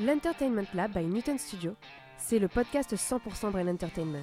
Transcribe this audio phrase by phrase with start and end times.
[0.00, 1.74] L'Entertainment Lab by Newton Studio,
[2.18, 4.22] c'est le podcast 100% Brain Entertainment.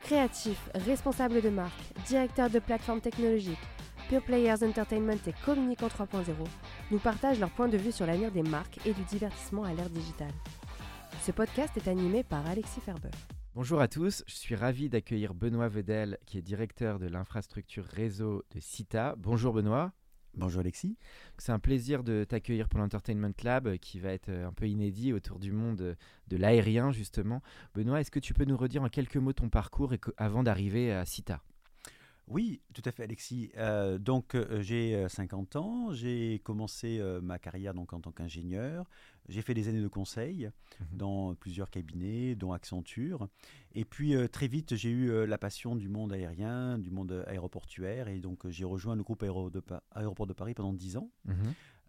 [0.00, 3.62] Créatifs, responsables de marque, directeurs de plateformes technologiques,
[4.08, 6.24] Pure Players Entertainment et Communicant 3.0
[6.90, 9.88] nous partagent leur point de vue sur l'avenir des marques et du divertissement à l'ère
[9.88, 10.34] digitale.
[11.20, 13.10] Ce podcast est animé par Alexis Ferber.
[13.54, 18.42] Bonjour à tous, je suis ravi d'accueillir Benoît Vedel, qui est directeur de l'infrastructure réseau
[18.52, 19.14] de CITA.
[19.16, 19.92] Bonjour Benoît.
[20.34, 20.96] Bonjour Alexis.
[21.36, 24.66] C'est un plaisir de t'accueillir pour l'Entertainment Lab, euh, qui va être euh, un peu
[24.66, 25.94] inédit autour du monde euh,
[26.28, 27.42] de l'aérien, justement.
[27.74, 31.04] Benoît, est-ce que tu peux nous redire en quelques mots ton parcours avant d'arriver à
[31.04, 31.42] CITA?
[32.28, 33.50] Oui, tout à fait Alexis.
[33.56, 38.12] Euh, donc euh, j'ai euh, 50 ans, j'ai commencé euh, ma carrière donc, en tant
[38.12, 38.88] qu'ingénieur.
[39.28, 40.96] J'ai fait des années de conseil Mhm.
[40.98, 43.28] dans plusieurs cabinets, dont Accenture.
[43.74, 47.24] Et puis euh, très vite, j'ai eu euh, la passion du monde aérien, du monde
[47.26, 48.08] aéroportuaire.
[48.08, 50.96] Et donc euh, j'ai rejoint le groupe Aéro de Pa- Aéroport de Paris pendant 10
[50.96, 51.10] ans.
[51.26, 51.34] Mhm.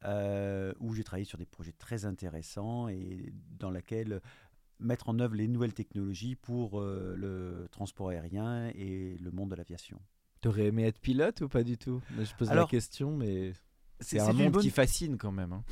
[0.05, 4.19] euh, où j'ai travaillé sur des projets très intéressants et dans lesquels
[4.79, 9.55] mettre en œuvre les nouvelles technologies pour euh, le transport aérien et le monde de
[9.55, 10.01] l'aviation.
[10.43, 12.01] T'aurais aimé être pilote ou pas du tout?
[12.21, 13.53] Je pose la question, mais
[14.01, 15.53] c'est un monde bonne- qui fascine quand même.
[15.53, 15.63] hein.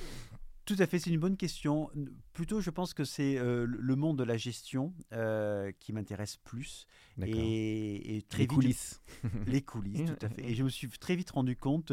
[0.64, 1.90] Tout à fait, c'est une bonne question.
[2.32, 6.86] Plutôt, je pense que c'est euh, le monde de la gestion euh, qui m'intéresse plus.
[7.22, 9.02] Et, et très Les vite, coulisses.
[9.48, 10.50] les coulisses, tout à fait.
[10.50, 11.92] Et je me suis très vite rendu compte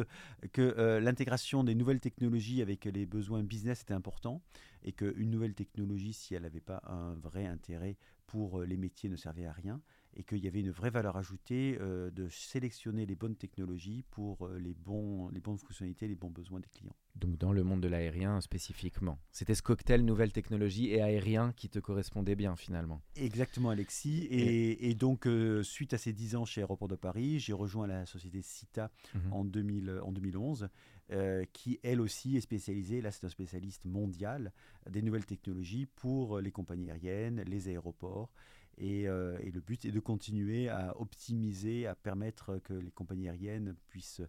[0.53, 4.41] que euh, l'intégration des nouvelles technologies avec les besoins business était important
[4.85, 7.97] et qu'une nouvelle technologie, si elle n'avait pas un vrai intérêt
[8.29, 9.81] pour les métiers, ne servait à rien
[10.19, 14.47] et qu'il y avait une vraie valeur ajoutée euh, de sélectionner les bonnes technologies pour
[14.47, 16.97] euh, les, bons, les bonnes fonctionnalités, les bons besoins des clients.
[17.15, 19.19] Donc dans le monde de l'aérien spécifiquement.
[19.33, 23.01] C'était ce cocktail nouvelle technologie et aérien qui te correspondait bien finalement.
[23.17, 24.27] Exactement, Alexis.
[24.31, 27.87] Et, et donc, euh, suite à ces 10 ans chez Aéroport de Paris, j'ai rejoint
[27.87, 29.33] la société CITA Mhm.
[29.33, 30.69] en, 2000, en 2011,
[31.11, 34.53] euh, qui elle aussi est spécialisée, là c'est un spécialiste mondial,
[34.91, 38.31] des nouvelles technologies pour les compagnies aériennes, les aéroports.
[38.79, 43.29] Et, euh, et le but est de continuer à optimiser, à permettre que les compagnies
[43.29, 44.23] aériennes puissent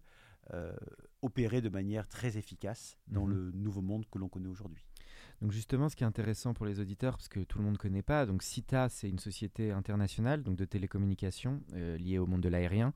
[0.52, 0.72] euh,
[1.22, 3.34] opérer de manière très efficace dans Mhm.
[3.34, 4.84] le nouveau monde que l'on connaît aujourd'hui.
[5.40, 7.78] Donc justement, ce qui est intéressant pour les auditeurs, parce que tout le monde ne
[7.78, 12.40] connaît pas, donc CITA, c'est une société internationale donc de télécommunications euh, liée au monde
[12.40, 12.92] de l'aérien.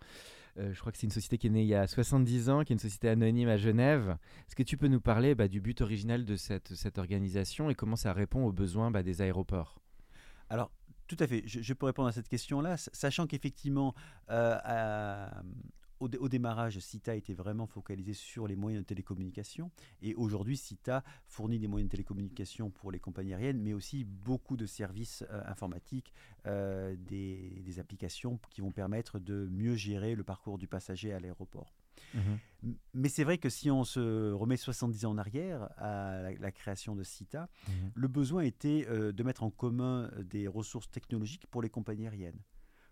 [0.56, 2.72] Je crois que c'est une société qui est née il y a 70 ans, qui
[2.72, 4.16] est une société anonyme à Genève.
[4.46, 7.74] Est-ce que tu peux nous parler bah, du but original de cette, cette organisation et
[7.74, 9.80] comment ça répond aux besoins bah, des aéroports?
[10.50, 10.70] Alors,
[11.06, 11.42] tout à fait.
[11.46, 13.94] Je, peux répondre à cette question-là, sachant qu'effectivement,
[14.30, 15.28] euh,
[16.00, 19.70] au, dé- au démarrage, CITA était vraiment focalisé sur les moyens de télécommunication.
[20.02, 24.56] Et aujourd'hui, CITA fournit des moyens de télécommunication pour les compagnies aériennes, mais aussi beaucoup
[24.56, 26.12] de services euh, informatiques,
[26.46, 31.83] euh, des applications qui vont permettre de mieux gérer le parcours du passager à l'aéroport.
[32.14, 36.32] M- Mais c'est vrai que si on se remet 70 ans en arrière à la,
[36.34, 37.90] la création de CITA, Mhm.
[37.94, 42.06] le besoin était euh, de mettre en commun euh, des ressources technologiques pour les compagnies
[42.06, 42.40] aériennes,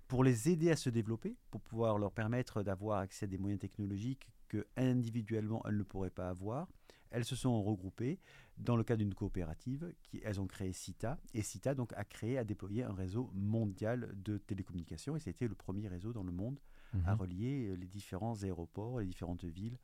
[0.09, 3.61] pour les aider à se développer, pour pouvoir leur permettre d'avoir accès à des moyens
[3.61, 6.69] technologiques que individuellement elles ne pourraient pas avoir.
[7.15, 8.19] Elles se sont regroupées
[8.57, 9.93] dans le cadre d'une coopérative.
[10.03, 14.11] Qui, elles ont créé CITA et CITA donc a créé, a déployé un réseau mondial
[14.17, 16.59] de télécommunications et c'était le premier réseau dans le monde
[17.07, 17.21] à Mhm.
[17.21, 19.79] relier euh, les différents aéroports, les différentes villes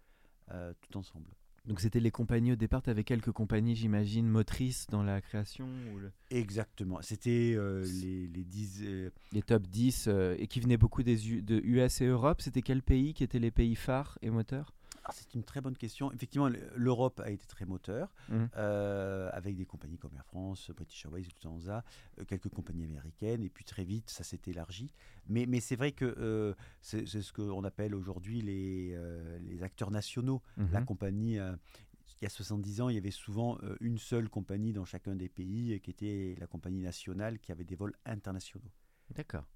[0.51, 1.31] euh, tout ensemble.
[1.67, 5.69] Donc c'était les compagnies au départ, tu avais quelques compagnies, j'imagine, motrices dans la création
[5.93, 6.99] ou le- Exactement.
[7.03, 11.31] C'était euh, les, les 10, euh, les top 10 euh, et qui venaient beaucoup des
[11.31, 12.41] U- de US et Europe.
[12.41, 14.73] C'était quel pays qui étaient les pays phares et moteurs?
[15.13, 16.13] C'est une très bonne question.
[16.13, 18.49] Effectivement, le- l'Europe a été très moteur, Mhm.
[18.57, 21.85] euh, avec des compagnies comme Air France, British Airways, Lufthansa,
[22.19, 24.93] euh, quelques compagnies américaines, et puis très vite, ça s'est élargi.
[25.29, 29.91] Mais, mais c'est vrai que euh, c'est ce qu'on appelle aujourd'hui les, euh, les acteurs
[29.91, 30.43] nationaux.
[30.57, 30.87] La Mhm.
[30.87, 35.15] compagnie, il y a 70 ans, il y avait souvent une seule compagnie dans chacun
[35.15, 38.71] des pays, qui était la compagnie nationale, qui avait des vols internationaux.
[39.15, 39.47] D'accord.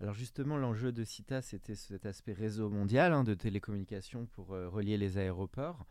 [0.00, 4.68] Alors justement, l'enjeu de CITA, c'était cet aspect réseau mondial hein, de télécommunications pour euh,
[4.68, 5.86] relier les aéroports.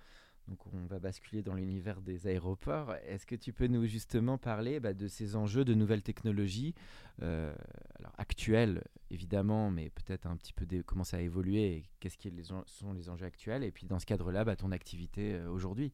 [0.48, 2.96] Donc on va basculer dans l'univers des aéroports.
[3.06, 6.74] Est-ce que tu peux nous justement parler bah, de ces enjeux de nouvelles technologies,
[7.22, 7.54] euh,
[8.00, 12.32] alors actuelles évidemment, mais peut-être un petit peu comment ça a évolué et qu'est-ce qui
[12.66, 15.92] sont les enjeux actuels, et puis dans ce cadre-là, bah, ton activité euh, aujourd'hui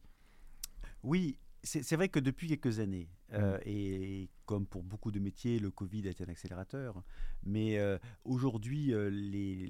[1.02, 3.60] Oui, c'est vrai que depuis quelques années, euh, Mm.
[3.66, 7.02] et comme pour beaucoup de métiers, le Covid a été un accélérateur,
[7.44, 9.10] mais euh, aujourd'hui, euh,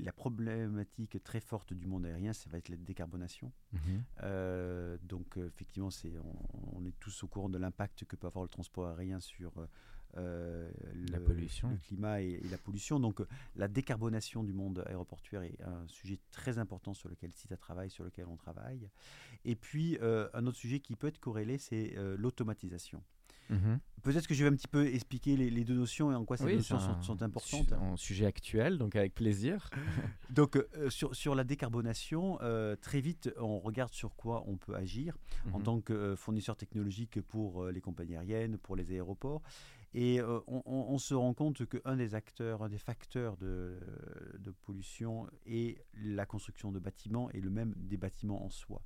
[0.03, 3.53] la problématique très forte du monde aérien, ça va être la décarbonation.
[4.23, 8.27] Euh, donc euh, effectivement, c'est, on, on est tous au courant de l'impact que peut
[8.27, 9.53] avoir le transport aérien sur
[10.17, 10.71] euh,
[11.11, 11.71] La le, pollution.
[11.71, 13.01] le climat et, et la pollution.
[13.01, 13.27] Donc euh,
[13.57, 18.05] la décarbonation du monde aéroportuaire est un sujet très important sur lequel CITA travaille, sur
[18.05, 18.89] lequel on travaille.
[19.45, 23.03] Et puis euh, un autre sujet qui peut être corrélé, c'est euh, l'automatisation.
[23.51, 23.79] Mhm.
[24.03, 26.37] Peut-être que je vais un petit peu expliquer les, les deux notions et en quoi
[26.37, 27.73] ces Oui, notions sont, sont importantes.
[27.73, 29.71] un sujet actuel, donc avec plaisir.
[30.31, 34.75] Donc euh, sur, sur la décarbonation, euh, très vite, on regarde sur quoi on peut
[34.75, 35.17] agir.
[35.53, 35.65] en Mhm.
[35.65, 39.43] tant que euh, fournisseur technologique pour les compagnies aériennes, pour les aéroports.
[39.95, 43.79] Et euh, on, on- on se rend compte qu'un des acteurs, un des facteurs de,
[44.39, 48.83] de pollution est la construction de bâtiments et le même des bâtiments en soi.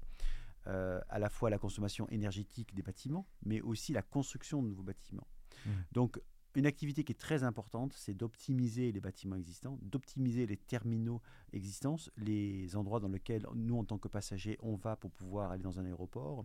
[0.69, 4.83] Euh, à la fois la consommation énergétique des bâtiments, mais aussi la construction de nouveaux
[4.83, 5.27] bâtiments.
[5.65, 5.73] Mhm.
[5.93, 6.21] Donc,
[6.55, 11.23] une activité qui est très importante, c'est d'optimiser les bâtiments existants, d'optimiser les terminaux
[11.53, 15.63] existants, les endroits dans lesquels nous, en tant que passagers, on va pour pouvoir aller
[15.63, 16.45] dans un aéroport.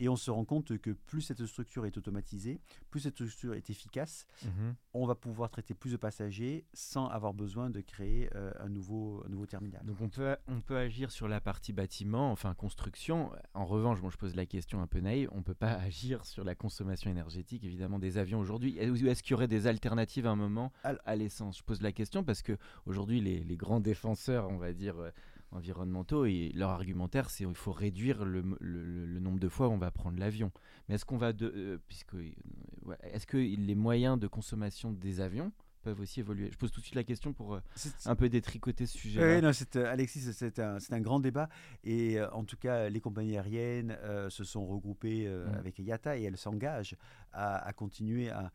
[0.00, 2.60] Et on se rend compte que plus cette structure est automatisée,
[2.90, 4.76] plus cette structure est efficace, Mhm.
[4.94, 9.24] on va pouvoir traiter plus de passagers sans avoir besoin de créer euh, un, nouveau,
[9.26, 9.84] un nouveau terminal.
[9.84, 13.32] Donc on peut, on peut agir sur la partie bâtiment, enfin construction.
[13.54, 16.24] En revanche, bon, je pose la question un peu naïve, on ne peut pas agir
[16.24, 18.78] sur la consommation énergétique évidemment des avions aujourd'hui.
[18.78, 21.58] Est- Est-ce qu'il y aurait des alternatives à un moment à l'essence?
[21.58, 22.56] Je pose la question parce que
[22.86, 25.10] aujourd'hui les, les grands défenseurs, on va dire euh,
[25.50, 29.68] environnementaux, et leur argumentaire c'est qu'il faut réduire le, le- le- le nombre de fois
[29.68, 30.52] où on va prendre l'avion.
[30.88, 32.30] Mais est-ce qu'on va de, euh, puisque euh,
[32.84, 35.50] ouais, est-ce que les moyens de consommation des avions
[35.82, 36.50] peuvent aussi évoluer?
[36.52, 37.60] Je pose tout de suite la question pour euh,
[38.04, 39.40] un peu détricoter ce sujet.
[39.40, 41.48] Oui, c'est, euh, Alexis, c'est- un, grand débat.
[41.82, 43.96] Et euh, en tout cas, les compagnies aériennes
[44.28, 45.54] se sont regroupées euh, Mm.
[45.54, 46.96] avec IATA et elles s'engagent
[47.32, 48.52] à, à continuer à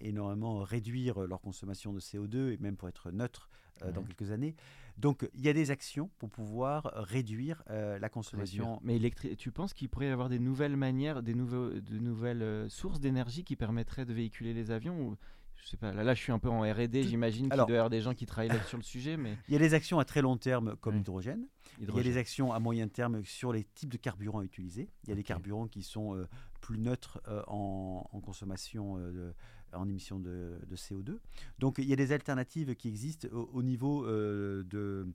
[0.00, 3.48] énormément réduire leur consommation de CO2 et même pour être neutre
[3.80, 4.06] dans Ouais.
[4.08, 4.54] quelques années.
[4.98, 8.80] Donc, il y a des actions pour pouvoir réduire euh, la consommation.
[8.82, 8.98] Mais
[9.38, 13.00] tu penses qu'il pourrait y avoir des nouvelles manières, des nouveaux, de nouvelles euh, sources
[13.00, 15.16] d'énergie qui permettraient de véhiculer les avions ou...
[15.62, 15.90] Je sais pas.
[15.92, 17.02] Là, là, je suis un peu en R&D.
[17.02, 19.54] J'imagine qu'il doit y avoir des gens qui travaillent là- sur le sujet, mais Il
[19.54, 20.98] y a des actions à très long terme comme Ouais.
[20.98, 21.46] l'hydrogène.
[21.80, 24.90] Il y a des actions à moyen terme sur les types de carburants utilisés.
[25.04, 26.28] Il y a des carburants qui sont euh,
[26.60, 29.32] plus neutres euh, en, en consommation, euh,
[29.76, 31.18] en émission de, de CO2.
[31.58, 35.06] Donc il y a des alternatives qui existent au, au niveau euh, de,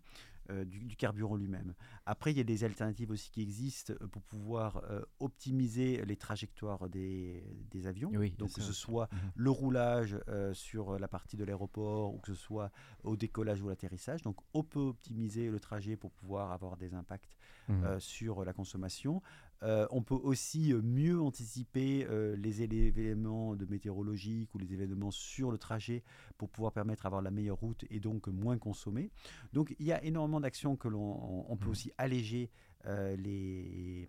[0.50, 1.74] euh, du, du carburant lui-même.
[2.06, 6.90] Après, il y a des alternatives aussi qui existent pour pouvoir euh, optimiser les trajectoires
[6.90, 8.12] des, des avions.
[8.13, 9.31] Oui, Donc que ce soit Mhm.
[9.36, 12.72] le roulage euh, sur la partie de l'aéroport ou que ce soit
[13.04, 14.22] au décollage ou l'atterrissage.
[14.24, 17.38] Donc on peut optimiser le trajet pour pouvoir avoir des impacts
[17.68, 17.84] Mhm.
[17.84, 19.22] euh, sur la consommation.
[19.63, 25.12] Euh, on peut aussi euh, mieux anticiper euh, les événements de météorologiques ou les événements
[25.12, 26.04] sur le trajet
[26.38, 29.12] pour pouvoir permettre d'avoir la meilleure route et donc moins consommer.
[29.54, 31.72] Donc il y a énormément d'actions que l'on on- on peut Mhm.
[31.72, 32.50] aussi alléger
[32.88, 34.08] euh, les,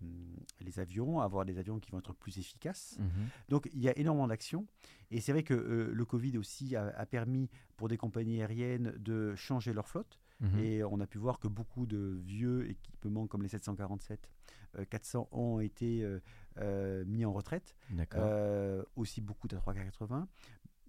[0.61, 2.97] les avions, avoir des avions qui vont être plus efficaces.
[2.99, 3.27] Mhm.
[3.49, 4.65] Donc il y a énormément d'actions.
[5.11, 9.35] Et c'est vrai que le Covid aussi a, a permis pour des compagnies aériennes de
[9.35, 10.19] changer leur flotte.
[10.39, 10.59] Mhm.
[10.59, 14.29] Et on a pu voir que beaucoup de vieux équipements comme les 747,
[14.77, 16.19] euh, 400 ont été euh,
[16.57, 17.75] euh, mis en retraite.
[18.21, 20.25] Euh, aussi beaucoup d'A380.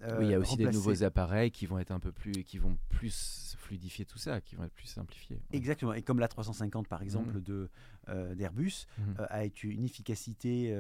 [0.02, 2.32] euh, oui, il y a aussi des nouveaux appareils qui vont être un peu plus,
[2.44, 5.40] qui vont plus fluidifier tout ça, qui vont être plus simplifiés.
[5.52, 5.94] Exactement.
[5.94, 7.42] Et comme la 350 par exemple Mhm.
[7.42, 7.70] de
[8.08, 9.14] euh, d'Airbus Mhm.
[9.20, 10.74] euh, a une efficacité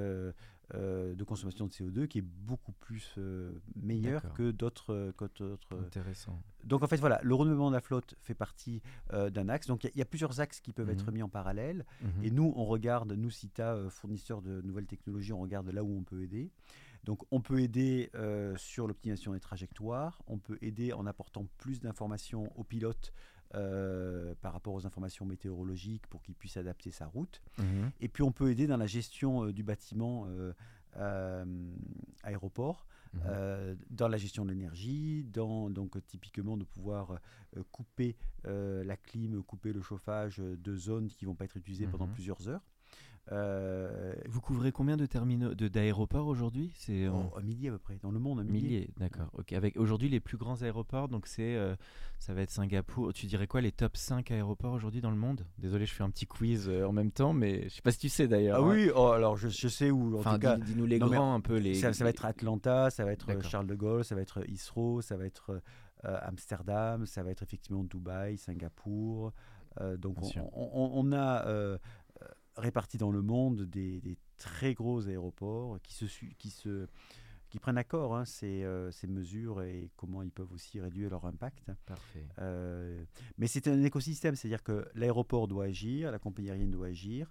[0.72, 5.12] euh, de consommation de CO2 qui est beaucoup plus euh, meilleure que d'autres euh,
[5.72, 6.40] Intéressant.
[6.64, 8.80] Donc en fait voilà, le renouvellement de la flotte fait partie
[9.12, 9.66] euh, d'un axe.
[9.66, 11.14] Donc il y a- il y, a plusieurs axes qui peuvent être Mhm.
[11.14, 11.84] mis en parallèle.
[12.00, 12.24] Mhm.
[12.24, 16.02] Et nous, on regarde, nous CITA, fournisseurs de nouvelles technologies, on regarde là où on
[16.02, 16.50] peut aider.
[17.04, 18.10] Donc on peut aider
[18.56, 23.12] sur l'optimisation des trajectoires, on peut aider en apportant plus d'informations aux pilotes
[23.54, 27.40] euh, par rapport aux informations météorologiques pour qu'ils puissent adapter sa route.
[27.58, 27.90] Mhm.
[28.00, 31.44] Et puis on peut aider dans la gestion euh, du bâtiment euh,
[32.22, 33.76] aéroport, Mhm.
[33.90, 37.20] dans la gestion de l'énergie, dans donc typiquement de pouvoir
[37.70, 42.12] couper la clim, couper le chauffage de zones qui vont pas être utilisées pendant Mhm.
[42.14, 42.62] plusieurs heures.
[43.32, 46.72] Euh, Vous couvrez combien de terminaux, de d'aéroports aujourd'hui?
[46.76, 48.90] C'est en un millier à peu près, dans le monde un millier.
[48.98, 49.30] d'accord.
[49.32, 49.52] Ok.
[49.54, 51.74] Avec aujourd'hui les plus grands aéroports, donc c'est, euh,
[52.18, 53.14] ça va être Singapour.
[53.14, 55.46] Tu dirais quoi les top 5 aéroports aujourd'hui dans le monde?
[55.58, 57.98] Désolé, je fais un petit quiz euh, en même temps, mais je sais pas si
[57.98, 58.58] tu sais d'ailleurs.
[58.60, 58.70] Ah hein.
[58.70, 61.34] oui, oh, alors je, je sais où, en Enfin, tout cas, dis-nous les non, grands
[61.34, 61.74] un peu les.
[61.74, 63.42] ça, ça va être Atlanta, ça va être.
[63.48, 65.60] Charles de Gaulle, ça va être Heathrow, ça va être
[66.02, 69.32] Amsterdam, ça va être effectivement Dubaï, Singapour.
[69.80, 71.78] Euh, donc on, on- on- on a euh,
[72.56, 76.04] répartis dans le monde des, des, très gros aéroports qui se,
[76.38, 76.86] qui se
[77.50, 81.70] qui prennent accord hein, ces, ces, mesures et comment ils peuvent aussi réduire leur impact.
[81.86, 82.26] Parfait.
[83.38, 87.30] mais c'est un écosystème, c'est-à-dire que l'aéroport doit agir, la compagnie aérienne doit agir,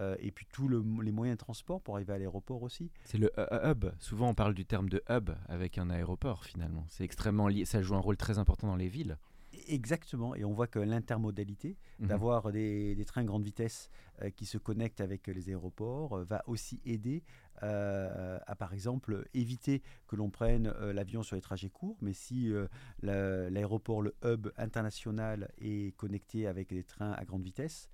[0.00, 2.90] euh, et puis tous les moyens de transport pour arriver à l'aéroport aussi.
[3.04, 3.30] C'est le
[3.64, 3.86] hub.
[3.98, 6.84] Souvent, on parle du terme de hub avec un aéroport finalement.
[6.88, 7.64] C'est extrêmement lié.
[7.64, 9.18] Ça joue un rôle très important dans les villes.
[9.66, 12.08] Exactement, et on voit que l'intermodalité, mhm.
[12.08, 13.90] d'avoir des, trains grande vitesse
[14.22, 17.22] euh, qui se connectent avec les aéroports, euh, va aussi aider
[17.60, 22.52] à, par exemple, éviter que l'on prenne l'avion sur les trajets courts, mais si
[23.00, 27.88] l'aéroport, le hub international est connecté avec des trains à grande vitesse,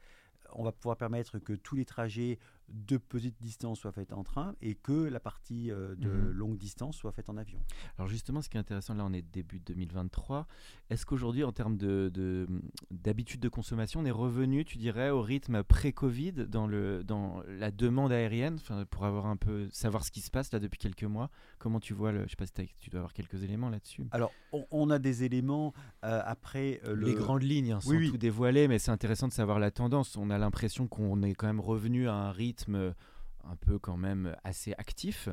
[0.52, 2.38] on va pouvoir permettre que tous les trajets
[2.70, 6.30] de petite distance soit faite en train et que la partie euh, de mhm.
[6.30, 7.60] longue distance soit faite en avion.
[7.98, 10.46] Alors justement, ce qui est intéressant, là on est début 2023,
[10.90, 15.62] est-ce qu'aujourd'hui en termes d'habitude de, de, consommation, on est revenu, tu dirais, au rythme
[15.62, 18.58] pré-Covid dans, le, dans la demande aérienne,
[18.90, 21.94] pour avoir un peu, savoir ce qui se passe là depuis quelques mois Comment tu
[21.94, 24.06] vois, le, je sais pas si tu dois avoir quelques éléments là-dessus.
[24.12, 24.32] Alors
[24.70, 25.72] on, a des éléments
[26.04, 26.80] euh, après...
[26.86, 30.16] Euh, Les grandes lignes hein, sont tout dévoilées, mais c'est intéressant de savoir la tendance.
[30.16, 34.36] On a l'impression qu'on est quand même revenu à un rythme un peu quand même
[34.44, 35.28] assez actif.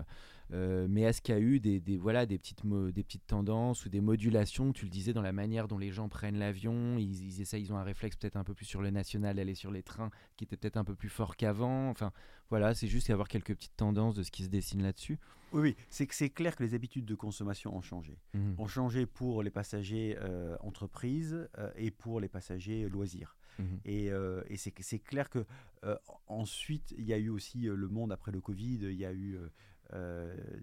[0.54, 3.90] Euh, mais est-ce qu'il y a eu des, voilà, des, petites des petites tendances ou
[3.90, 6.98] des modulations, tu le disais, dans la manière dont les gens prennent l'avion?
[6.98, 9.56] Ils, ils, essayent, ils ont un réflexe peut-être un peu plus sur le national, aller
[9.56, 11.90] sur les trains, qui était peut-être un peu plus fort qu'avant.
[11.90, 12.12] Enfin,
[12.50, 15.20] voilà, c'est juste y avoir quelques petites tendances de ce qui se dessine là-dessus.
[15.54, 15.76] Oui, oui.
[15.90, 18.18] c'est que c'est clair que les habitudes de consommation ont changé.
[18.34, 18.54] Mmh.
[18.58, 23.36] Ont changé pour les passagers euh, entreprises euh, et pour les passagers loisirs.
[23.60, 23.80] Mhm.
[23.86, 25.46] Et, euh, et c'est clair que
[25.84, 25.96] euh,
[26.28, 29.14] ensuite, il y a eu aussi euh, le monde après le Covid, il y a
[29.14, 29.40] eu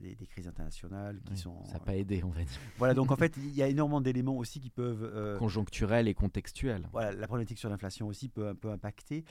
[0.00, 1.64] des, des, crises internationales qui sont.
[1.64, 2.60] Ça n'a pas aidé, on va dire.
[2.78, 5.38] Voilà, donc en fait, il y a énormément d'éléments aussi qui peuvent.
[5.38, 6.88] Conjoncturels et contextuels.
[6.92, 9.24] Voilà, la problématique sur l'inflation aussi peut, peut impacter.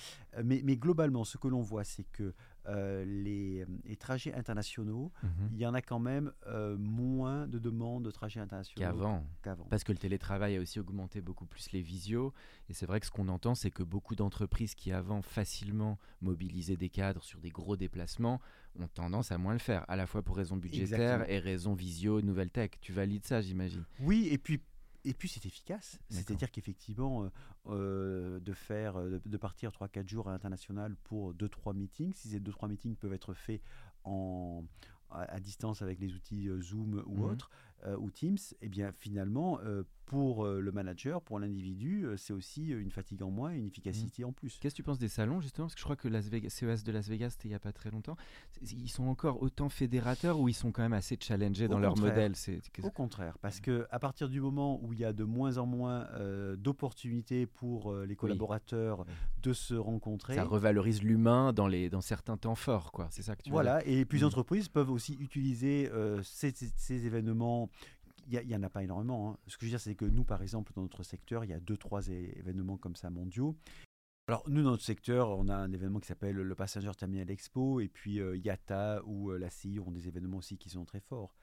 [0.44, 2.34] Mais, mais globalement, ce que l'on voit, c'est que
[2.68, 3.66] euh, les,
[3.98, 5.50] trajets internationaux, mhm.
[5.54, 9.68] il y en a quand même euh, moins de demandes de trajets internationaux qu'avant.
[9.70, 12.34] Parce que le télétravail a aussi augmenté beaucoup plus les visios.
[12.70, 16.78] Et c'est vrai que ce qu'on entend, c'est que beaucoup d'entreprises qui avant facilement mobilisaient
[16.78, 18.42] des cadres sur des gros déplacements
[18.80, 22.22] ont tendance à moins le faire, à la fois pour raisons budgétaires et raisons visio,
[22.22, 22.72] nouvelle tech.
[22.82, 23.84] Tu valides ça, j'imagine?
[24.00, 24.62] Oui, et puis
[25.06, 26.00] et puis c'est efficace.
[26.10, 27.30] C'est-à-dire qu'effectivement, euh,
[27.68, 32.40] euh, de faire, euh, de, partir 3-4 jours à l'international pour 2-3 meetings, si ces
[32.40, 33.62] 2-3 meetings peuvent être faits
[34.04, 34.64] en,
[35.10, 37.50] à, distance avec les outils Zoom ou mmh autres,
[37.98, 39.60] ou Teams, et eh bien finalement,
[40.06, 43.66] pour euh, le manager, pour l'individu, euh, c'est aussi euh, une fatigue en moins, une
[43.66, 44.28] efficacité mmh.
[44.28, 44.58] en plus.
[44.60, 45.68] Qu'est-ce que tu penses des salons, justement?
[45.68, 47.60] Parce que je crois que Las Vegas, CES de Las Vegas, c'était il n'y a
[47.60, 48.18] pas très longtemps.
[48.62, 52.34] Ils sont encore autant fédérateurs ou ils sont quand même assez challengés dans leur modèle?
[52.84, 55.66] Au contraire, parce que à partir du moment où il y a de moins en
[55.66, 56.08] moins
[56.58, 59.06] d'opportunités pour les collaborateurs
[59.42, 60.36] de se rencontrer...
[60.36, 63.08] Ça revalorise l'humain dans, les, dans certains temps forts, quoi.
[63.12, 64.34] C'est ça que tu Voilà, et plusieurs mmh.
[64.34, 65.90] entreprises peuvent aussi utiliser
[66.24, 67.70] ces, ces événements
[68.28, 69.32] il n'y en a pas énormément.
[69.32, 69.38] Hein.
[69.48, 71.54] Ce que je veux dire, c'est que nous, par exemple, dans notre secteur, il y
[71.54, 73.56] a deux, trois événements comme ça mondiaux.
[74.28, 77.82] Alors, nous, dans notre secteur, on a un événement qui s'appelle le Passenger Terminal Expo,
[77.82, 81.02] et puis euh, IATA ou euh, la CI ont des événements aussi qui sont très
[81.02, 81.36] forts.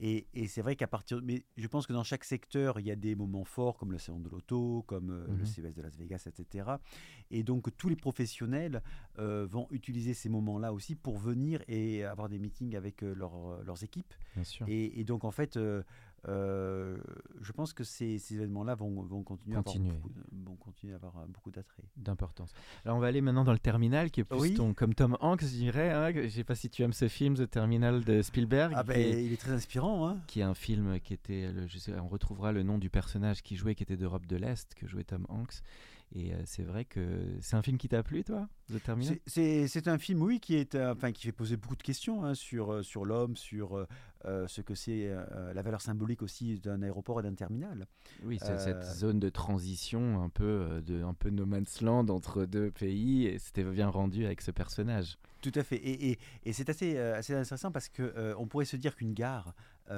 [0.00, 1.20] Et, c'est vrai qu'à partir.
[1.22, 3.98] Mais je pense que dans chaque secteur, il y a des moments forts, comme le
[3.98, 5.46] salon de l'auto, comme euh, le mhm.
[5.46, 6.68] CES de Las Vegas, etc.
[7.30, 8.82] Et donc, tous les professionnels
[9.16, 14.12] vont utiliser ces moments-là aussi pour venir et avoir des meetings avec leurs équipes.
[14.34, 14.66] Bien sûr.
[14.68, 15.56] Et, et, donc, en fait,
[16.28, 16.96] euh,
[17.40, 21.18] je pense que ces, événements-là vont, vont, continuer, À avoir beaucoup, vont continuer à avoir
[21.18, 21.84] euh, beaucoup d'attrait.
[21.96, 22.52] D'importance.
[22.84, 25.42] Alors on va aller maintenant dans le Terminal, qui est plus ton, comme Tom Hanks,
[25.42, 25.90] je dirais.
[25.90, 28.72] Hein, je ne sais pas si tu aimes ce film, The Terminal de Spielberg.
[28.76, 30.08] Ah ben, il est très inspirant.
[30.08, 30.18] Hein.
[30.26, 33.56] Qui est un film qui était, je sais, on retrouvera le nom du personnage qui
[33.56, 35.62] jouait, qui était d'Europe de l'Est, que jouait Tom Hanks.
[36.14, 37.00] Et euh, c'est vrai que
[37.40, 39.18] c'est un film qui t'a plu, toi, The Terminal?
[39.26, 42.84] C'est un film, oui, qui, est, enfin, qui fait poser beaucoup de questions hein, sur,
[42.84, 43.86] sur l'homme, sur
[44.26, 47.86] euh, ce que c'est euh, la valeur symbolique aussi d'un aéroport et d'un terminal.
[48.22, 52.08] Oui, c'est cette euh, zone de transition un peu de un peu no man's land
[52.08, 55.18] entre deux pays et c'était bien rendu avec ce personnage.
[55.42, 55.76] Tout à fait.
[55.76, 59.54] Et, et, c'est assez, assez intéressant parce qu'on on pourrait se dire qu'une gare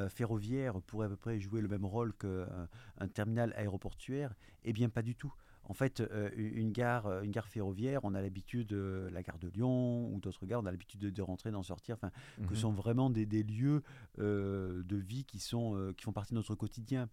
[0.08, 4.34] ferroviaire pourrait à peu près jouer le même rôle qu'un terminal aéroportuaire.
[4.64, 5.32] Eh bien, pas du tout.
[5.68, 9.38] En fait, euh, une, gare, euh, une gare ferroviaire, on a l'habitude, euh, la gare
[9.38, 12.56] de Lyon ou d'autres gares, on a l'habitude de, rentrer, d'en sortir, enfin, que mhm.
[12.56, 13.82] sont vraiment des, lieux
[14.18, 17.08] de vie qui, sont, qui font partie de notre quotidien.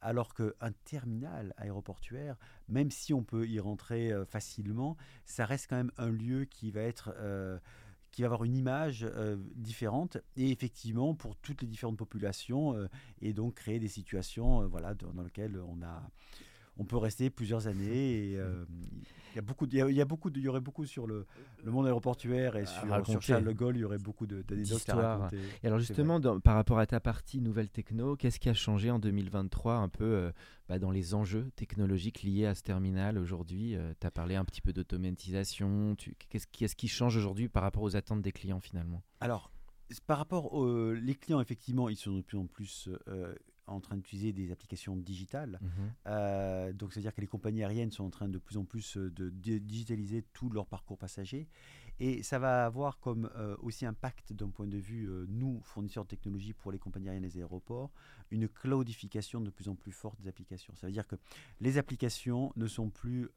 [0.00, 2.36] Alors qu'un terminal aéroportuaire,
[2.68, 6.82] même si on peut y rentrer facilement, ça reste quand même un lieu qui va
[6.82, 7.14] être
[8.12, 9.06] qui va avoir une image
[9.54, 12.88] différente et effectivement pour toutes les différentes populations
[13.20, 16.02] et donc créer des situations voilà dans, dans lesquelles on a
[16.78, 18.32] on peut rester plusieurs années.
[18.32, 18.64] Et, euh,
[19.32, 21.26] il y a beaucoup, il y, a, beaucoup, il y aurait beaucoup sur le,
[21.62, 24.94] le monde aéroportuaire et sur, sur, Charles de Gaulle, il y aurait beaucoup d'anecdotes à
[24.94, 25.38] raconter.
[25.62, 28.90] Et alors justement, dans, par rapport à ta partie nouvelle techno, qu'est-ce qui a changé
[28.90, 30.32] en 2023 un peu euh,
[30.70, 34.44] bah, dans les enjeux technologiques liés à ce terminal aujourd'hui euh, Tu as parlé un
[34.46, 35.96] petit peu d'automatisation.
[36.30, 39.02] Qu'est-ce qui, qui change aujourd'hui par rapport aux attentes des clients finalement?
[39.20, 39.50] Alors,
[40.06, 42.88] par rapport aux les clients, effectivement, ils sont de plus en plus
[43.66, 45.58] en train d'utiliser des applications digitales.
[45.60, 45.70] Mhm.
[46.06, 49.10] Euh, donc, c'est-à-dire que les compagnies aériennes sont en train de plus en plus euh,
[49.10, 51.48] de, digitaliser tout leur parcours passager.
[51.98, 56.10] Et ça va avoir comme euh, aussi impact d'un point de vue, nous, fournisseurs de
[56.10, 57.90] technologie pour les compagnies aériennes et les aéroports,
[58.30, 60.74] une cloudification de plus en plus forte des applications.
[60.76, 61.16] Ça veut dire que
[61.60, 63.30] les applications ne sont plus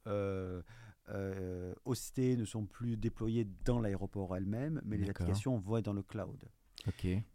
[1.86, 6.04] hostées, ne sont plus déployées dans l'aéroport elle-même, mais les applications vont être dans le
[6.04, 6.50] cloud.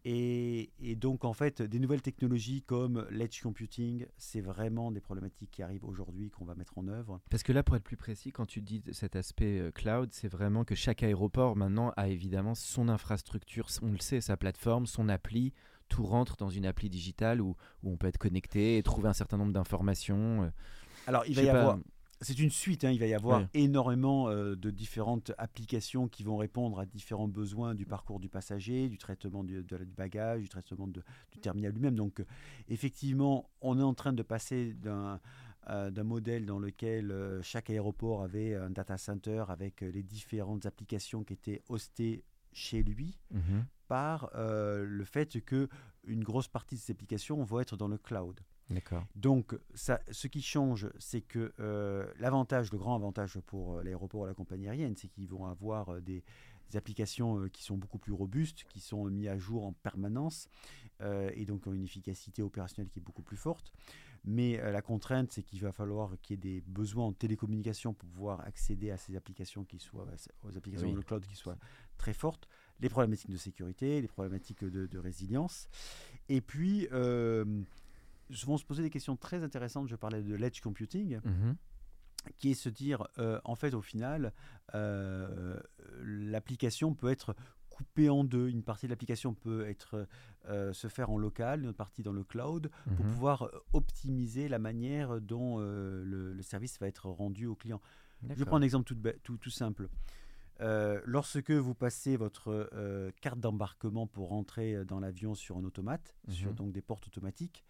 [0.04, 5.62] Et, donc, en fait, des nouvelles technologies comme l'edge computing, c'est vraiment des problématiques qui
[5.62, 7.20] arrivent aujourd'hui qu'on va mettre en œuvre.
[7.30, 10.28] Parce que là, pour être plus précis, quand tu dis cet aspect euh, cloud, c'est
[10.28, 15.08] vraiment que chaque aéroport maintenant a évidemment son infrastructure, on le sait, sa plateforme, son
[15.08, 15.52] appli.
[15.88, 19.12] Tout rentre dans une appli digitale où, où on peut être connecté et trouver un
[19.12, 20.44] certain nombre d'informations.
[20.44, 20.48] Euh.
[21.06, 21.78] Alors, il va y avoir
[22.24, 22.90] c'est une suite, hein.
[22.90, 27.74] il va y avoir énormément euh, de différentes applications qui vont répondre à différents besoins
[27.74, 29.64] du parcours du passager, du traitement du,
[29.96, 31.02] bagage, du traitement du
[31.40, 31.94] terminal lui-même.
[31.94, 32.24] Donc euh,
[32.68, 35.20] effectivement, on est en train de passer d'un
[35.68, 41.34] euh, modèle dans lequel chaque aéroport avait un data center avec les différentes applications qui
[41.34, 43.64] étaient hostées chez lui, mhm.
[43.88, 45.68] par le fait que
[46.04, 48.40] une grosse partie de ces applications vont être dans le cloud.
[49.14, 54.24] Donc, ça, ce qui change, c'est que euh, l'avantage, le grand avantage pour euh, l'aéroport
[54.24, 56.22] et la compagnie aérienne, c'est qu'ils vont avoir euh, des,
[56.74, 60.48] applications qui sont beaucoup plus robustes, qui sont mises à jour en permanence
[61.00, 63.72] et donc ont une efficacité opérationnelle qui est beaucoup plus forte.
[64.24, 68.08] Mais la contrainte, c'est qu'il va falloir qu'il y ait des besoins en télécommunication pour
[68.08, 70.08] pouvoir accéder à ces applications qui soient,
[70.42, 71.58] aux applications dans le cloud qui soient
[71.96, 72.48] très fortes.
[72.80, 75.68] Les problématiques de sécurité, les problématiques de, de résilience.
[76.28, 76.88] Et puis,
[78.44, 79.88] vont se poser des questions très intéressantes.
[79.88, 81.20] Je parlais de l'edge computing.
[81.24, 81.56] Mhm.
[82.38, 84.32] qui est se dire, euh, en fait, au final,
[84.74, 85.60] euh,
[86.02, 87.36] l'application peut être
[87.68, 88.48] coupée en deux.
[88.48, 90.06] Une partie de l'application peut être
[90.48, 93.12] euh, se faire en local, une autre partie dans le cloud, pour mhm.
[93.12, 97.82] pouvoir optimiser la manière dont le, service va être rendu au client.
[98.34, 99.90] Je prends un exemple tout, tout, tout simple.
[100.60, 102.70] lorsque vous passez votre
[103.20, 106.56] carte d'embarquement pour rentrer dans l'avion sur un automate, sur mhm.
[106.56, 107.64] donc des portes automatiques,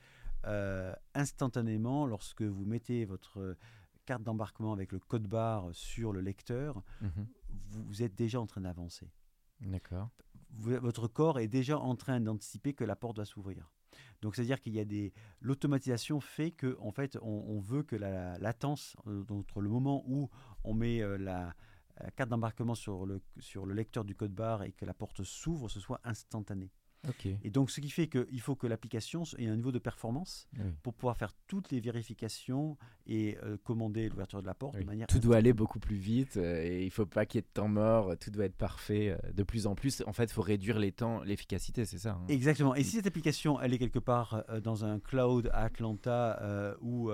[1.15, 3.57] instantanément, lorsque vous mettez votre
[4.05, 7.27] carte d'embarquement avec le code barre sur le lecteur, mhm.
[7.71, 9.11] vous, êtes déjà en train d'avancer.
[9.61, 10.11] D'accord.
[10.51, 13.73] Votre corps est déjà en train d'anticiper que la porte va s'ouvrir.
[14.23, 15.13] Donc, c'est-à-dire qu'il y a des.
[15.41, 20.31] L'automatisation fait que, en fait, on, veut que la, latence euh, entre le moment où
[20.63, 21.55] on met euh, la,
[22.17, 25.69] carte d'embarquement sur le, sur le lecteur du code barre et que la porte s'ouvre,
[25.69, 26.71] ce soit instantané.
[27.43, 30.49] Et donc, ce qui fait qu'il faut que l'application ait un niveau de performance
[30.83, 35.07] pour pouvoir faire toutes les vérifications et euh, commander l'ouverture de la porte de manière.
[35.07, 37.43] Tout doit aller beaucoup plus vite euh, et il ne faut pas qu'il y ait
[37.43, 38.17] de temps mort.
[38.19, 40.03] Tout doit être parfait euh, de plus en plus.
[40.07, 42.13] En fait, il faut réduire les temps, l'efficacité, c'est ça.
[42.13, 42.27] Hein.
[42.29, 42.75] Exactement.
[42.75, 47.11] Et si cette application, elle est quelque part dans un cloud à Atlanta ou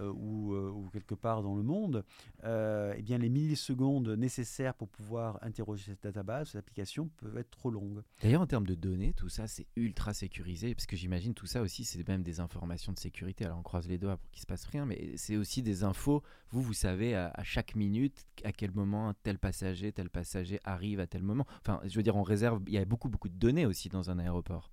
[0.00, 2.04] euh, euh, ou, quelque part dans le monde,
[2.44, 7.50] euh, eh bien les millisecondes nécessaires pour pouvoir interroger cette database, cette application, peuvent être
[7.50, 8.02] trop longues.
[8.22, 11.60] D'ailleurs, en termes de données, tout ça, c'est ultra sécurisé, parce que j'imagine tout ça
[11.60, 13.44] aussi, c'est même des informations de sécurité.
[13.44, 16.22] Alors on croise les doigts pour qu'il se passe rien, mais c'est aussi des infos.
[16.50, 21.06] Vous, vous savez à, chaque minute à quel moment tel passager, tel passager arrive à
[21.06, 21.46] tel moment.
[21.60, 22.62] Enfin, je veux dire, on réserve.
[22.66, 24.70] Il y a beaucoup, beaucoup de données aussi dans un aéroport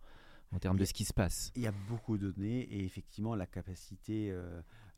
[0.54, 1.52] en termes de ce qui se passe.
[1.56, 4.34] Il y a beaucoup de données et effectivement la capacité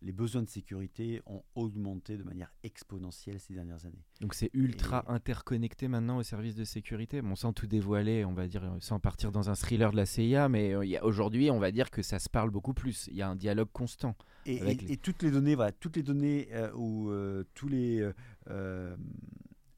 [0.01, 4.03] les besoins de sécurité ont augmenté de manière exponentielle ces dernières années.
[4.21, 7.21] Donc c'est ultra interconnecté maintenant au service de sécurité.
[7.21, 10.49] Bon, sans tout dévoiler, on va dire, sans partir dans un thriller de la CIA,
[10.49, 13.07] mais euh, aujourd'hui, on va dire que ça se parle beaucoup plus.
[13.11, 14.15] Il y a un dialogue constant.
[14.45, 18.09] Et, toutes les données, voilà, toutes les données euh, euh, tous les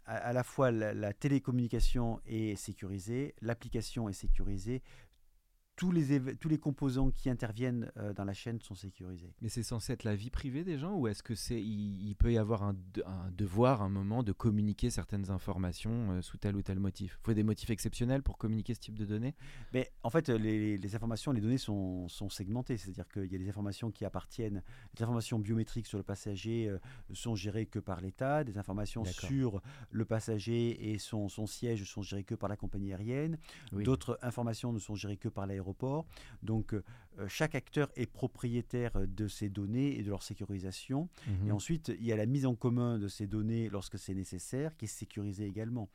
[0.06, 4.82] à, la fois la, télécommunication est sécurisée, l'application est sécurisée,
[5.82, 9.34] tous les, tous les composants qui interviennent euh, dans la chaîne sont sécurisés.
[9.42, 12.32] Mais c'est censé être la vie privée des gens ou est-ce que c'est il, peut
[12.32, 16.62] y avoir un, un, devoir, un moment de communiquer certaines informations euh, sous tel ou
[16.62, 17.18] tel motif?
[17.20, 19.34] Il faut des motifs exceptionnels pour communiquer ce type de données?
[19.74, 23.40] Mais en fait, les, les informations, les données sont, sont segmentées, c'est-à-dire qu'il y a
[23.40, 24.62] des informations qui appartiennent,
[24.96, 26.78] les informations biométriques sur le passager euh,
[27.12, 32.04] sont gérées que par l'État, des informations sur le passager et son, son siège sont
[32.04, 33.40] gérées que par la compagnie aérienne,
[33.72, 36.06] d'autres informations ne sont gérées que par l'aéroport aéroports.
[36.44, 36.76] Donc
[37.28, 41.10] chaque acteur est propriétaire de ces données et de leur sécurisation.
[41.28, 41.48] Mhm.
[41.48, 44.76] Et ensuite, il y a la mise en commun de ces données lorsque c'est nécessaire,
[44.78, 45.90] qui est sécurisée également.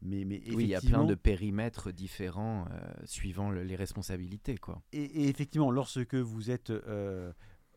[0.00, 2.66] Mais, mais Oui, il y a plein de périmètres différents
[3.04, 4.56] suivant le- les responsabilités.
[4.58, 4.82] Quoi.
[4.92, 7.32] Et, et effectivement, lorsque vous êtes, euh,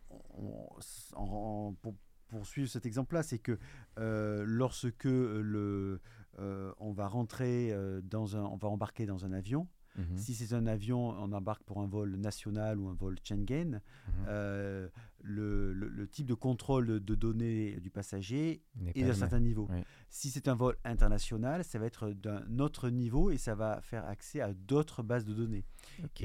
[0.09, 0.69] en-
[1.15, 1.93] en- pour
[2.29, 3.59] poursuivre cet exemple-là, c'est que
[3.99, 6.01] euh, lorsque le,
[6.39, 9.67] euh, on va rentrer euh, dans un, on va embarquer dans un avion.
[9.97, 10.17] Mhm.
[10.17, 13.81] Si c'est un avion, on embarque pour un vol national ou un vol Schengen.
[14.07, 14.13] Mhm.
[14.27, 14.87] euh,
[15.27, 18.61] le, le- le type de contrôle de, données du passager
[18.93, 19.67] est d'un certain niveau.
[19.71, 19.81] Oui.
[20.09, 24.05] Si c'est un vol international, ça va être d'un autre niveau et ça va faire
[24.05, 25.63] accès à d'autres bases de données.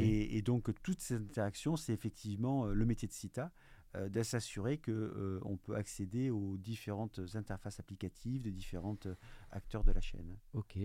[0.03, 3.51] Et, et donc, toutes ces interactions, c'est effectivement euh, le métier de CITA,
[3.95, 9.15] de s'assurer qu'on peut accéder aux différentes interfaces applicatives des différents euh,
[9.51, 10.37] acteurs de la chaîne.
[10.55, 10.77] Ok.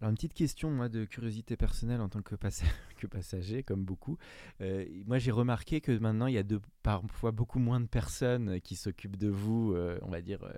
[0.00, 2.64] Alors une petite question, moi, de curiosité personnelle en tant que, passa-
[2.98, 4.16] que passager, comme beaucoup.
[4.60, 6.44] Euh, moi, j'ai remarqué que maintenant, il y a
[6.82, 10.52] parfois beaucoup moins de personnes qui s'occupent de vous, euh, on va dire, euh,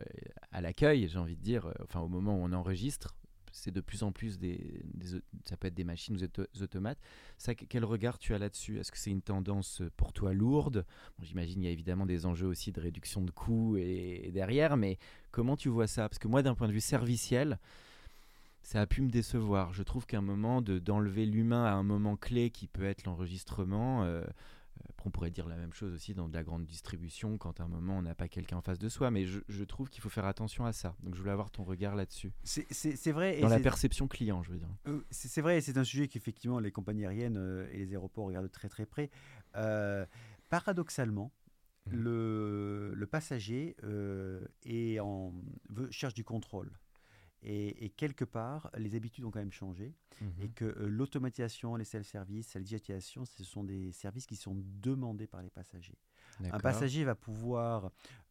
[0.52, 3.14] à l'accueil, j'ai envie de dire, euh, enfin au moment où on enregistre.
[3.56, 4.82] C'est de plus en plus des,
[5.44, 6.98] ça peut être des machines ou des auto- des automates.
[7.38, 8.78] Ça, que- quel regard tu as là-dessus?
[8.78, 10.84] Est-ce que c'est une tendance euh, pour toi lourde?
[11.22, 14.98] J'imagine il y a évidemment des enjeux aussi de réduction de coûts et, derrière, mais
[15.30, 16.08] comment tu vois ça?
[16.08, 17.58] Parce que moi, d'un point de vue serviciel,
[18.62, 19.72] ça a pu me décevoir.
[19.72, 23.04] Je trouve qu'à un moment de d'enlever l'humain à un moment clé qui peut être
[23.04, 24.04] l'enregistrement.
[24.04, 24.24] euh,
[25.04, 27.68] on pourrait dire la même chose aussi dans de la grande distribution, quand à un
[27.68, 30.08] moment on n'a pas quelqu'un en face de soi, mais je, je trouve qu'il faut
[30.08, 30.96] faire attention à ça.
[31.04, 32.32] Donc je voulais avoir ton regard là-dessus.
[32.42, 33.38] C'est vrai.
[33.38, 34.68] et Dans la c'est- perception client, je veux dire.
[34.88, 38.26] Euh, C'est vrai, et c'est un sujet qu'effectivement les compagnies aériennes euh, et les aéroports
[38.26, 39.10] regardent de très très près.
[39.54, 40.04] Euh,
[40.50, 41.32] paradoxalement,
[41.86, 41.98] Mhm.
[42.02, 45.32] le, le passager euh, est en,
[45.68, 46.72] veut- cherche du contrôle.
[47.46, 49.94] Et, et quelque part, les habitudes ont quand même changé.
[50.40, 55.26] Et que euh, l'automatisation, les self-service, la digitalisation, ce sont des services qui sont demandés
[55.26, 55.98] par les passagers.
[56.40, 57.90] Un passager va pouvoir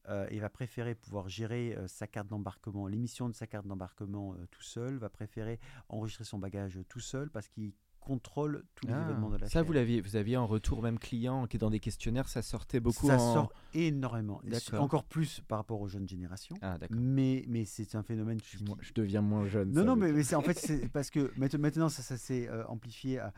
[0.09, 4.33] euh, et va préférer pouvoir gérer euh, sa carte d'embarquement, l'émission de sa carte d'embarquement
[4.33, 7.73] euh, tout seul, va préférer enregistrer son bagage tout seul parce qu'il
[8.05, 9.63] contrôle tous les Ah, événements de la ça, chaîne.
[9.63, 12.79] vous l'aviez, vous aviez en retour même client qui est dans des questionnaires, ça sortait
[12.79, 13.33] beaucoup Ça en...
[13.33, 14.41] sort énormément,
[14.79, 16.55] encore plus par rapport aux jeunes générations.
[16.61, 16.77] Ah.
[16.91, 19.71] Mais, mais c'est un phénomène Je, qui, deviens moins jeune.
[19.71, 23.19] Non, non, mais, c'est en fait c'est parce que maintenant, ça, ça s'est euh, amplifié
[23.19, 23.33] à-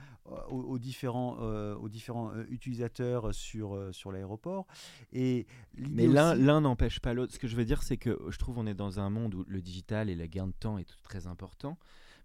[0.50, 4.68] aux, aux différents, euh, aux différents euh, utilisateurs sur, euh, sur l'aéroport.
[5.14, 7.34] Et Mais l'un aussi- l'un n'empêche pas l'autre.
[7.34, 9.44] Ce que je veux dire, c'est que je trouve on est dans un monde où
[9.48, 11.78] le digital et le gain de temps est tout- très important.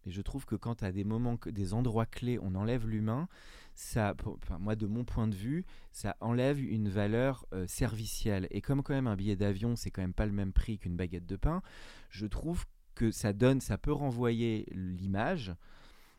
[0.04, 3.28] Mais je trouve que quand à des moments, des endroits clés, on enlève l'humain,
[3.74, 4.14] ça,
[4.60, 8.46] moi de mon point de vue, ça enlève une valeur euh, servicielle.
[8.50, 10.96] Et comme quand même un billet d'avion, c'est quand même pas le même prix qu'une
[10.96, 11.62] baguette de pain,
[12.10, 15.54] je trouve que ça donne, ça peut renvoyer l'image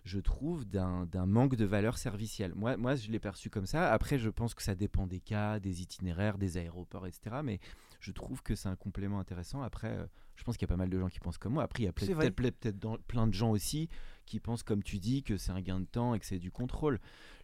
[0.05, 2.53] je trouve, d'un d'un manque de valeur servicielle.
[2.55, 3.91] Moi, moi je l'ai perçu comme ça.
[3.91, 7.37] Après, je pense que ça dépend des cas, des itinéraires, des aéroports, etc.
[7.43, 7.59] Mais
[8.03, 9.61] je trouve que c'est un complément intéressant.
[9.61, 11.63] Après, euh, je pense qu'il y a pas mal de gens qui pensent comme moi.
[11.63, 13.89] Après, il y a peut-être plein de gens aussi
[14.25, 16.51] qui pensent, comme tu dis, que c'est un gain de temps et que c'est du
[16.51, 16.99] contrôle.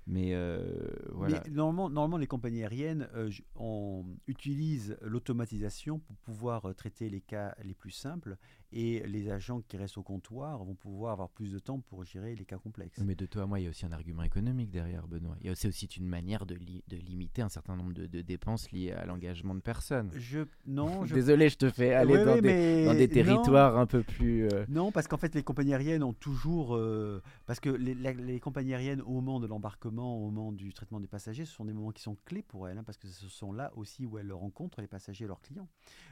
[0.10, 1.44] Mais euh, voilà.
[1.46, 7.22] Mais normalement, normalement, les compagnies aériennes euh, on utilise l'automatisation pour pouvoir euh, traiter les
[7.22, 8.38] cas les plus simples
[8.72, 12.36] et les agents qui restent au comptoir vont pouvoir avoir plus de temps pour gérer
[12.36, 13.00] les cas complexes.
[13.04, 15.36] Mais de toi à moi, il y a aussi un argument économique derrière, Benoît.
[15.42, 18.06] Il y a aussi aussi une manière de, li- de limiter un certain nombre de,
[18.06, 20.12] de dépenses liées à l'engagement de personnes.
[20.16, 23.14] Je non, je Désolé, je te fais aller Ouais, dans, des, mais dans des non.
[23.14, 24.48] territoires un peu plus.
[24.48, 26.76] euh, Non, parce qu'en fait, les compagnies aériennes ont toujours.
[26.76, 30.74] euh, parce que les, la- les compagnies aériennes, au moment de l'embarquement, au moment du
[30.74, 33.08] traitement des passagers, ce sont des moments qui sont clés pour elles, hein, parce que
[33.08, 35.68] ce sont là aussi où elles rencontrent les passagers et leurs clients.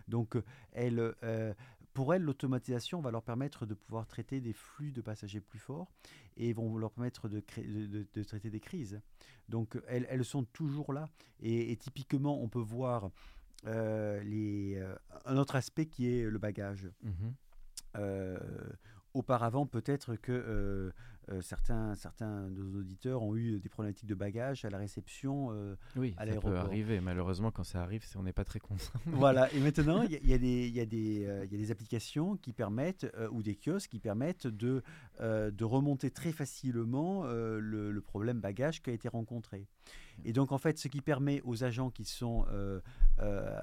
[0.08, 1.54] Donc, euh, elles, euh,
[1.98, 5.92] pour elles, l'automatisation va leur permettre de pouvoir traiter des flux de passagers plus forts
[6.38, 9.02] et vont leur permettre de, créer- de, de- de traiter des crises.
[9.50, 11.10] Donc, elles, elles sont toujours là.
[11.40, 13.10] Et, et typiquement, on peut voir.
[13.66, 16.88] euh, les, euh, un autre aspect qui est le bagage.
[17.02, 17.34] mhm.
[17.96, 18.38] Euh,
[19.16, 20.94] auparavant, peut-être que
[21.30, 25.50] euh, certains, certains de nos auditeurs ont eu des problématiques de bagages à la réception.
[25.52, 27.02] euh, Oui, à ça peut arriver.
[27.02, 28.84] Malheureusement, quand ça arrive, on n'est pas très content.
[29.08, 29.52] voilà.
[29.54, 32.54] Et maintenant, il y, y y, a des, euh, il y a des applications qui
[32.54, 34.82] permettent, euh, ou des kiosques qui permettent de,
[35.20, 39.68] de remonter très facilement le, le problème bagage qui a été rencontré.
[40.26, 42.46] Et donc, en fait, ce qui permet aux agents qui sont
[43.18, 43.62] à-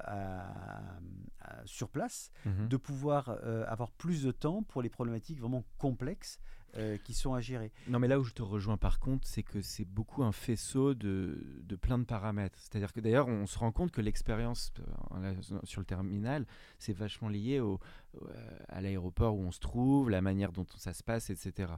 [1.41, 2.67] à- sur place Mhm.
[2.67, 3.29] de pouvoir
[3.67, 6.39] avoir plus de temps pour les problématiques vraiment complexes
[6.77, 7.71] euh, qui sont à gérer.
[7.87, 10.93] Non, mais là où je te rejoins par contre, c'est que c'est beaucoup un faisceau
[10.93, 12.57] de, de plein de paramètres.
[12.59, 14.73] C'est-à-dire que d'ailleurs, on se rend compte que l'expérience
[15.15, 15.33] euh,
[15.63, 16.45] sur le terminal,
[16.79, 17.79] c'est vachement lié au,
[18.69, 21.73] à l'aéroport où on se trouve, la manière dont ça se passe, etc.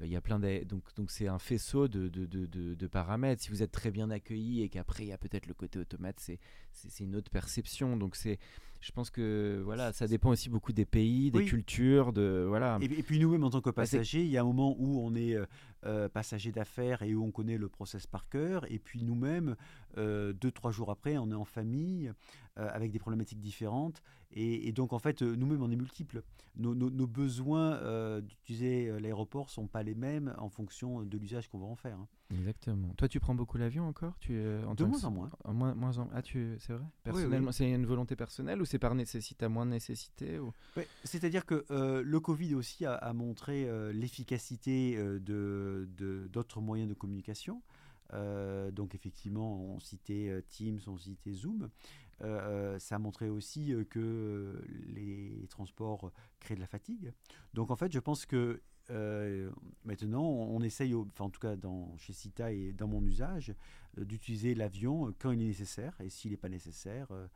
[0.00, 3.42] Il y a plein de, donc donc c'est un faisceau de, de, de, paramètres.
[3.42, 6.20] Si vous êtes très bien accueilli et qu'après il y a peut-être le côté automate,
[6.20, 7.96] c'est une autre perception.
[7.96, 8.38] Donc c'est
[8.82, 12.78] je pense que voilà, ça dépend aussi beaucoup des pays, des cultures, de voilà.
[12.82, 15.14] Et, puis nous-mêmes en tant que bah, passagers, il y a un moment où on
[15.14, 15.36] est
[15.84, 19.56] euh, euh, passager d'affaires et où on connaît le process par cœur, et puis nous-mêmes,
[19.98, 22.12] euh, deux trois jours après, on est en famille
[22.56, 26.22] avec des problématiques différentes, et, donc en fait, nous-mêmes on est multiples.
[26.56, 31.66] Nos, nos, besoins d'utiliser l'aéroport sont pas les mêmes en fonction de l'usage qu'on va
[31.66, 31.96] en faire.
[31.96, 32.08] Hein.
[32.38, 32.88] Exactement.
[32.96, 34.14] Toi, tu prends beaucoup l'avion encore?
[34.20, 35.30] Tu, en De moins en moins.
[35.46, 36.08] moins, moins en...
[36.12, 36.56] Ah, tu...
[36.60, 36.84] c'est vrai?
[37.02, 40.52] Personnellement, c'est une volonté personnelle ou c'est par nécessité, à moins de nécessité ou...
[41.04, 45.71] C'est-à-dire que euh, le Covid aussi a, montré euh, l'efficacité euh, de
[46.28, 47.62] d'autres moyens de communication.
[48.72, 51.68] donc effectivement, on citait Teams, on citait Zoom.
[52.20, 57.12] ça a montré aussi que les transports créent de la fatigue.
[57.54, 58.60] Donc en fait, je pense que
[59.84, 61.56] maintenant, on essaye, enfin en tout cas
[61.98, 63.54] chez Cita et dans mon usage,
[63.96, 65.94] d'utiliser l'avion quand il est nécessaire.
[66.00, 67.26] Et s'il n'est pas nécessaire, euh,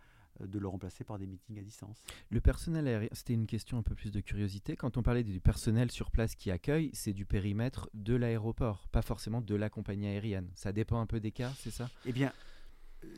[0.40, 2.03] de le remplacer par des meetings à distance.
[2.31, 4.77] Le personnel aérien, c'était une question un peu plus de curiosité.
[4.77, 9.03] Quand on parlait du personnel sur place qui accueille, c'est du périmètre de l'aéroport, pas
[9.03, 10.51] forcément de la compagnie aérienne.
[10.55, 11.88] Ça dépend un peu des cas, c'est ça?
[12.05, 12.33] Eh bien,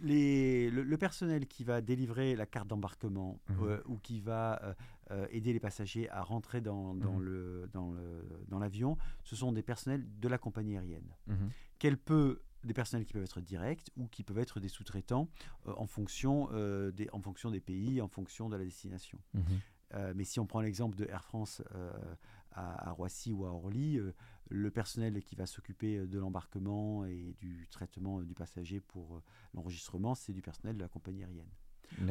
[0.03, 3.63] les, le, personnel qui va délivrer la carte d'embarquement mmh.
[3.63, 4.77] euh, ou qui va
[5.11, 7.23] euh, aider les passagers à rentrer dans, dans mmh.
[7.23, 11.15] le, dans, le, dans l'avion, ce sont des personnels de la compagnie aérienne.
[11.27, 11.35] Mmh.
[11.79, 15.29] Qu'elle peut des personnels qui peuvent être directs ou qui peuvent être des sous-traitants
[15.67, 19.19] euh, en, fonction, euh, des, en fonction des pays, en fonction de la destination.
[19.35, 19.43] Mhm.
[19.95, 21.63] Euh, mais si on prend l'exemple de Air France
[22.53, 24.01] à, Roissy ou à Orly,
[24.51, 29.23] le personnel qui va s'occuper de l'embarquement et du traitement du passager pour
[29.55, 31.51] l'enregistrement, c'est du personnel de la compagnie aérienne.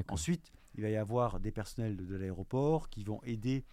[0.07, 3.63] Ensuite, il va y avoir des personnels de, l'aéroport qui vont aider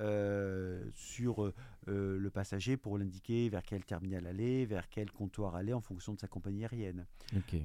[0.00, 1.52] euh, sur euh,
[1.86, 6.20] le passager pour l'indiquer vers quel terminal aller, vers quel comptoir aller en fonction de
[6.20, 7.06] sa compagnie aérienne.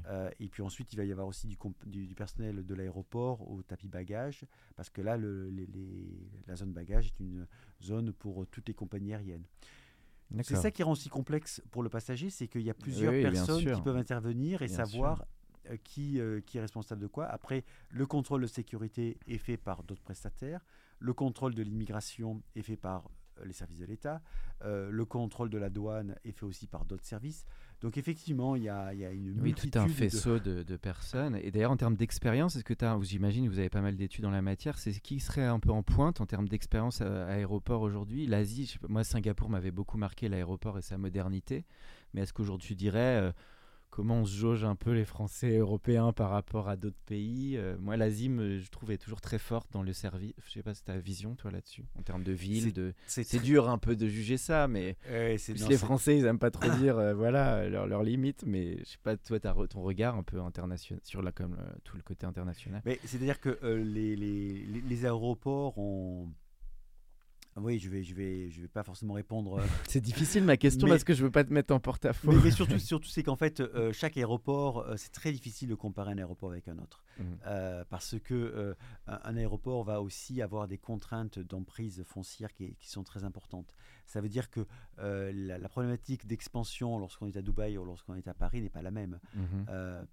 [0.07, 3.63] Euh, et puis ensuite, il va y avoir aussi du, du, personnel de l'aéroport au
[3.63, 5.49] tapis bagage, parce que là, le,
[6.47, 7.47] la zone bagage est une
[7.81, 9.45] zone pour toutes les compagnies aériennes.
[10.43, 13.73] C'est ça qui rend aussi complexe pour le passager, c'est qu'il y a plusieurs personnes
[13.73, 15.25] qui peuvent intervenir et savoir
[15.77, 17.25] qui, euh, qui est responsable de quoi.
[17.25, 20.65] Après, le contrôle de sécurité est fait par d'autres prestataires.
[20.99, 24.21] Le contrôle de l'immigration est fait par euh, les services de l'État.
[24.63, 27.45] le contrôle de la douane est fait aussi par d'autres services.
[27.81, 31.37] Donc effectivement, il y a, y a une oui, tout un faisceau de, de, personnes.
[31.37, 33.95] Et d'ailleurs, en termes d'expérience, est-ce que tu as, vous imaginez, vous avez pas mal
[33.95, 37.27] d'études dans la matière, c'est qui serait un peu en pointe en termes d'expérience à,
[37.27, 38.27] aéroport aujourd'hui?
[38.27, 41.63] L'Asie, moi, Singapour m'avait beaucoup marqué l'aéroport et sa modernité.
[42.13, 43.33] Mais est-ce qu'aujourd'hui, tu dirais
[43.89, 47.57] comment on se jauge un peu les Français européens par rapport à d'autres pays.
[47.57, 50.33] Euh, moi, l'Asie, je trouve, est toujours très forte dans le service.
[50.45, 52.73] Je sais pas si tu as vision, toi, là-dessus, en termes de ville.
[52.73, 52.93] De...
[53.07, 56.97] C'est dur un peu de juger ça, mais les Français, ils n'aiment pas trop dire
[56.97, 60.39] euh, voilà leurs leur limites, mais je sais pas, toi, as ton regard un peu
[60.39, 62.81] international sur la, comme, euh, tout le côté international.
[63.05, 66.29] C'est-à-dire que les, les, les aéroports ont
[67.57, 69.59] oui, je vais, je vais, je vais pas forcément répondre.
[69.59, 72.31] Euh, c'est difficile ma question parce que je veux pas te mettre en porte-à-faux.
[72.31, 76.11] Mais, surtout, surtout c'est qu'en fait, euh, chaque aéroport, euh, c'est très difficile de comparer
[76.11, 77.23] un aéroport avec un autre, mmh.
[77.89, 78.75] parce que
[79.07, 83.73] un, aéroport va aussi avoir des contraintes d'emprise foncière qui, qui, sont très importantes.
[84.05, 84.65] Ça veut dire que
[84.97, 88.91] la, problématique d'expansion lorsqu'on est à Dubaï ou lorsqu'on est à Paris n'est pas la
[88.91, 89.19] même.
[89.35, 89.41] Mmh.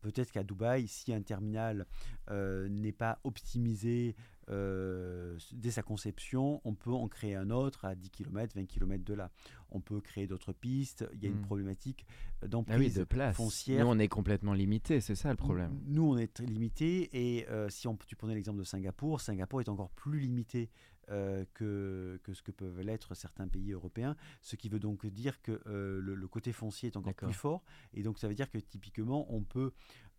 [0.00, 1.86] Peut-être qu'à Dubaï, si un terminal
[2.30, 4.16] n'est pas optimisé
[4.48, 9.04] euh, dès sa conception, on peut en créer un autre à 10 km, 20 km
[9.04, 9.30] de là.
[9.70, 11.04] On peut créer d'autres pistes.
[11.14, 11.46] Il y a une hmm.
[11.46, 12.06] problématique
[12.46, 13.36] d'emprise ah de place.
[13.36, 13.84] foncière.
[13.84, 15.80] Nous, on est complètement limité, c'est ça le problème.
[15.86, 17.08] Nous, on est limité.
[17.12, 20.70] Et euh, si on, tu prenais l'exemple de Singapour, Singapour est encore plus limité
[21.10, 25.40] euh, que, que, ce que peuvent l'être certains pays européens, ce qui veut donc dire
[25.40, 27.62] que le, le, côté foncier est encore plus fort,
[27.94, 29.72] et donc ça veut dire que typiquement on peut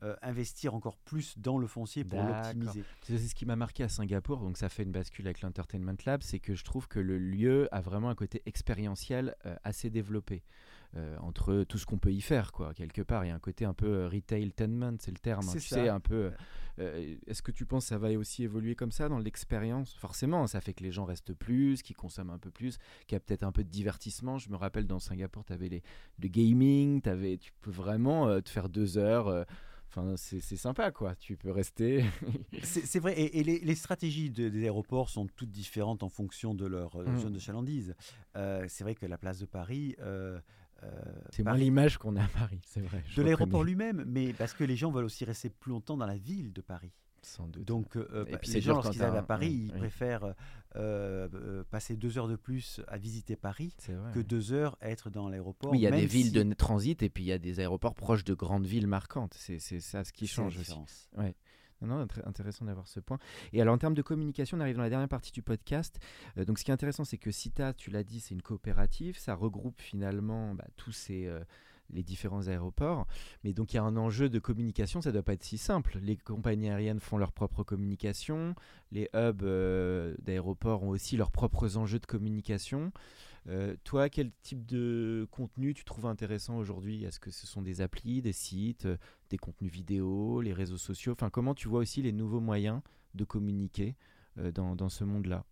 [0.04, 2.84] euh, investir encore plus dans le foncier pour l'optimiser.
[3.02, 6.22] C'est ce qui m'a marqué à Singapour, donc ça fait une bascule avec l'Entertainment Lab,
[6.22, 10.44] c'est que je trouve que le lieu a vraiment un côté expérientiel euh, assez développé.
[10.96, 13.26] Euh, entre tout ce qu'on peut y faire, quoi, quelque part.
[13.26, 15.46] Il y a un côté un peu retail-tainment, c'est le terme.
[15.46, 16.32] Hein, tu sais, un peu.
[16.78, 19.94] Est-ce que tu penses que ça va aussi évoluer comme ça dans l'expérience?
[19.96, 23.18] Forcément, ça fait que les gens restent plus, qu'ils consomment un peu plus, qu'il y
[23.18, 24.38] a peut-être un peu de divertissement.
[24.38, 25.84] Je me rappelle dans Singapour, tu avais les,
[26.22, 29.46] le gaming, avais, tu peux vraiment te faire deux heures
[29.90, 31.16] Enfin, c'est sympa, quoi.
[31.16, 32.06] Tu peux rester.
[32.64, 33.20] c'est vrai.
[33.20, 37.20] Et, les, stratégies des aéroports sont toutes différentes en fonction de leur euh, mm.
[37.20, 37.96] zone de chalandise.
[38.36, 39.96] Euh, c'est vrai que la place de Paris.
[40.00, 40.40] Euh,
[41.32, 43.04] c'est moins l'image qu'on a à Paris, c'est vrai.
[43.16, 46.18] De l'aéroport lui-même, mais parce que les gens veulent aussi rester plus longtemps dans la
[46.18, 46.92] ville de Paris.
[47.22, 47.66] Sans doute.
[47.66, 49.80] Donc, euh, Et puis les gens, lorsqu'ils arrivent à Paris, oui, ils oui.
[49.80, 50.24] préfèrent
[50.76, 54.12] euh, euh, passer deux heures de plus à visiter Paris vrai.
[54.14, 55.72] que deux heures à être dans l'aéroport.
[55.72, 57.60] Oui, il y a des villes si- de transit et puis il y a des
[57.60, 59.34] aéroports proches de grandes villes marquantes.
[59.38, 60.66] C'est ça ce qui change aussi.
[60.66, 61.10] différence.
[61.80, 63.20] Non, non, intér- intéressant d'avoir ce point.
[63.54, 66.00] Et alors, en termes de communication, on arrive dans la dernière partie du podcast.
[66.40, 69.20] Euh, donc, ce qui est intéressant, c'est que CITA, tu l'as dit, c'est une coopérative.
[69.20, 71.40] Ça regroupe finalement bah, tous ces, euh,
[71.92, 73.08] les différents aéroports.
[73.44, 75.02] Mais donc, il y a un enjeu de communication.
[75.02, 76.00] Ça ne doit pas être si simple.
[76.02, 78.56] Les compagnies aériennes font leur propre communication.
[78.92, 82.92] Les hubs euh, d'aéroports ont aussi leurs propres enjeux de communication.
[83.50, 87.04] Euh, toi, quel type de contenu tu trouves intéressant aujourd'hui?
[87.06, 88.98] Est-ce que ce sont des applis, des sites, euh,
[89.30, 91.14] des contenus vidéo, les réseaux sociaux?
[91.14, 92.82] Enfin, comment tu vois aussi les nouveaux moyens
[93.14, 93.96] de communiquer
[94.54, 95.46] dans ce monde-là?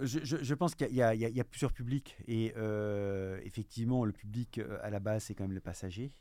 [0.00, 4.12] Je, je- je pense qu'il y, a- y y plusieurs publics et euh, effectivement le
[4.12, 6.12] public euh, à la base c'est quand même le passager.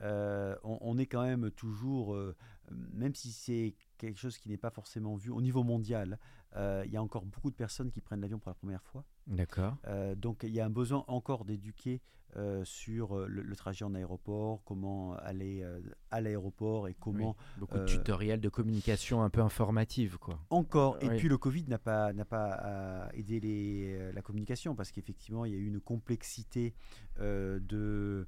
[0.00, 2.34] Euh, on, on est quand même toujours, euh,
[2.70, 6.18] même si c'est quelque chose qui n'est pas forcément vu au niveau mondial,
[6.56, 9.04] il y a encore beaucoup de personnes qui prennent l'avion pour la première fois.
[9.26, 9.76] D'accord.
[9.86, 12.00] Euh, donc il y a un besoin encore d'éduquer
[12.36, 15.80] euh, sur euh, le, le trajet en aéroport, comment aller euh,
[16.10, 20.38] à l'aéroport et comment Beaucoup de Euh, tutoriels de communication un peu informative, quoi.
[20.50, 20.98] encore.
[21.02, 21.16] Et Oui.
[21.16, 25.46] puis le Covid n'a pas, n'a pas euh, aidé les, euh, la communication parce qu'effectivement
[25.46, 26.74] il y a eu une complexité
[27.20, 28.26] euh, de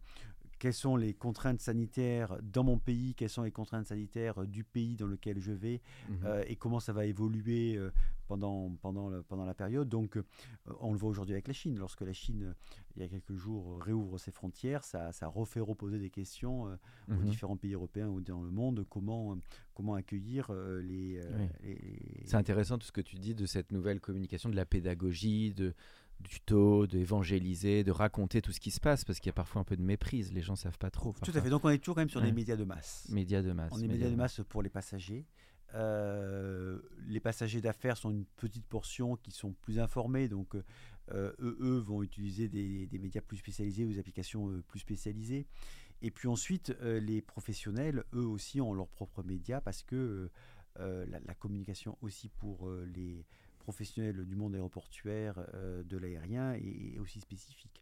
[0.61, 4.95] quelles sont les contraintes sanitaires dans mon pays, quelles sont les contraintes sanitaires du pays
[4.95, 6.17] dans lequel je vais Mhm.
[6.25, 7.91] euh, et comment ça va évoluer euh,
[8.29, 9.89] pendant, pendant, le- pendant la période.
[9.89, 10.23] Donc, euh,
[10.81, 11.79] on le voit aujourd'hui avec la Chine.
[11.79, 12.53] Lorsque la Chine, euh,
[12.95, 16.77] il y a quelques jours, réouvre ses frontières, ça, ça refait reposer des questions euh,
[17.09, 17.25] aux Mhm.
[17.31, 18.85] différents pays européens ou dans le monde.
[18.89, 19.37] Comment, euh,
[19.75, 21.49] comment accueillir euh, les, euh, Oui.
[21.63, 25.53] les- C'est intéressant tout ce que tu dis de cette nouvelle communication, de la pédagogie,
[25.55, 25.75] de
[26.29, 29.65] tuto, d'évangéliser, de raconter tout ce qui se passe, parce qu'il y a parfois un
[29.65, 31.13] peu de méprise, les gens savent pas trop.
[31.25, 31.51] Tout à fait.
[31.51, 32.27] Donc, on est toujours quand même sur Ouais.
[32.27, 33.07] des médias de masse.
[33.11, 33.73] Médias de masse.
[33.75, 35.27] On est médias de masse pour les passagers.
[35.75, 41.57] Euh, les passagers d'affaires sont une petite portion qui sont plus informés, donc euh, eux,
[41.61, 45.47] eux vont utiliser des, des médias plus spécialisés ou des applications euh, plus spécialisées.
[46.03, 50.31] Et puis ensuite, euh, les professionnels, eux aussi, ont leurs propres médias parce que
[50.79, 53.25] euh, la, la communication aussi pour euh, les
[53.61, 57.81] professionnels du monde aéroportuaire, euh, de l'aérien, est, aussi spécifique.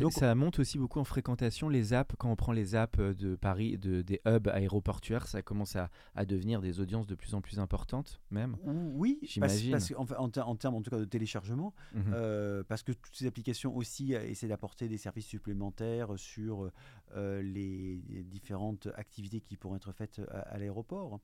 [0.00, 1.68] Donc- ça monte aussi beaucoup en fréquentation.
[1.68, 5.42] Les apps, quand on prend les apps euh, de Paris, de, des hubs aéroportuaires, ça
[5.42, 8.56] commence à, à devenir des audiences de plus en plus importantes, même.
[8.64, 9.76] Oui, J'imagine.
[9.96, 12.12] en, ter- en termes en tout cas de téléchargement, Mhm.
[12.14, 16.70] Euh, parce que toutes ces applications aussi essaient d'apporter des services supplémentaires sur
[17.16, 21.20] euh, les différentes activités qui pourront être faites à, à l'aéroport.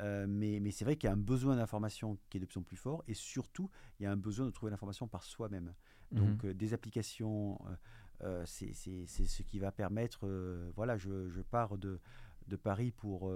[0.00, 2.58] Euh, mais mais c'est vrai qu'il y a un besoin d'information qui est de plus
[2.58, 5.74] en plus fort et surtout, il y a un besoin de trouver l'information par soi-même.
[6.12, 6.50] Donc Mhm.
[6.50, 7.58] euh, des applications,
[8.22, 10.26] euh, c'est ce qui va permettre,
[10.74, 12.00] voilà, je, je pars de,
[12.48, 13.32] de Paris pour,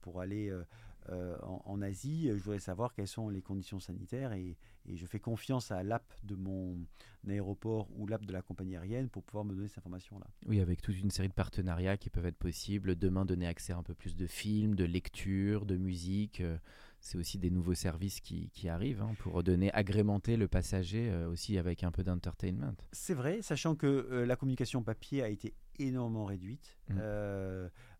[0.00, 0.52] pour aller
[1.08, 4.96] euh, euh, en, en Asie, je voudrais savoir quelles sont les conditions sanitaires et, et
[4.96, 6.76] je fais confiance à l'app de mon
[7.28, 10.26] aéroport ou l'app de la compagnie aérienne pour pouvoir me donner cette information-là.
[10.46, 12.96] Oui, avec toute une série de partenariats qui peuvent être possibles.
[12.96, 16.40] Demain, donner accès à un peu plus de films, de lecture, de musique.
[16.40, 16.56] euh,
[17.00, 21.28] C'est aussi des nouveaux services qui, qui arrivent hein, pour donner, agrémenter le passager euh,
[21.28, 22.74] aussi avec un peu d'entertainment.
[22.92, 26.76] C'est vrai, sachant que euh, la communication papier a été énormément réduite.
[26.90, 26.98] Mhm.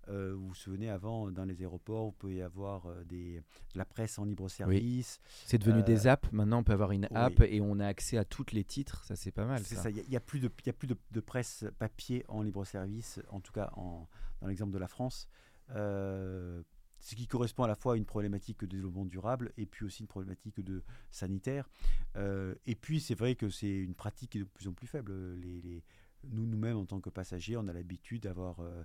[0.09, 3.79] Euh, euh, vous vous souvenez, avant, dans les aéroports, vous pouvez avoir euh, des, de
[3.79, 5.21] la presse en libre service.
[5.47, 6.31] C'est devenu Euh, des apps.
[6.33, 7.17] Maintenant, on peut avoir une oui.
[7.17, 9.05] app et on a accès à tous les titres.
[9.05, 9.63] Ça, c'est pas mal.
[9.65, 9.85] C'est ça.
[9.85, 12.65] ça, il n'y a, plus, de, y a plus de, de presse papier en libre
[12.65, 14.09] service, en tout cas en,
[14.41, 15.29] dans l'exemple de la France.
[15.71, 16.63] Euh,
[17.01, 20.03] ce qui correspond à la fois à une problématique de développement durable et puis aussi
[20.03, 21.69] une problématique de sanitaire.
[22.17, 24.87] Euh, et puis c'est vrai que c'est une pratique qui est de plus en plus
[24.87, 25.13] faible.
[25.41, 25.83] Les, les-
[26.31, 28.85] nous, nous-mêmes, en tant que passagers, on a l'habitude d'avoir euh, euh,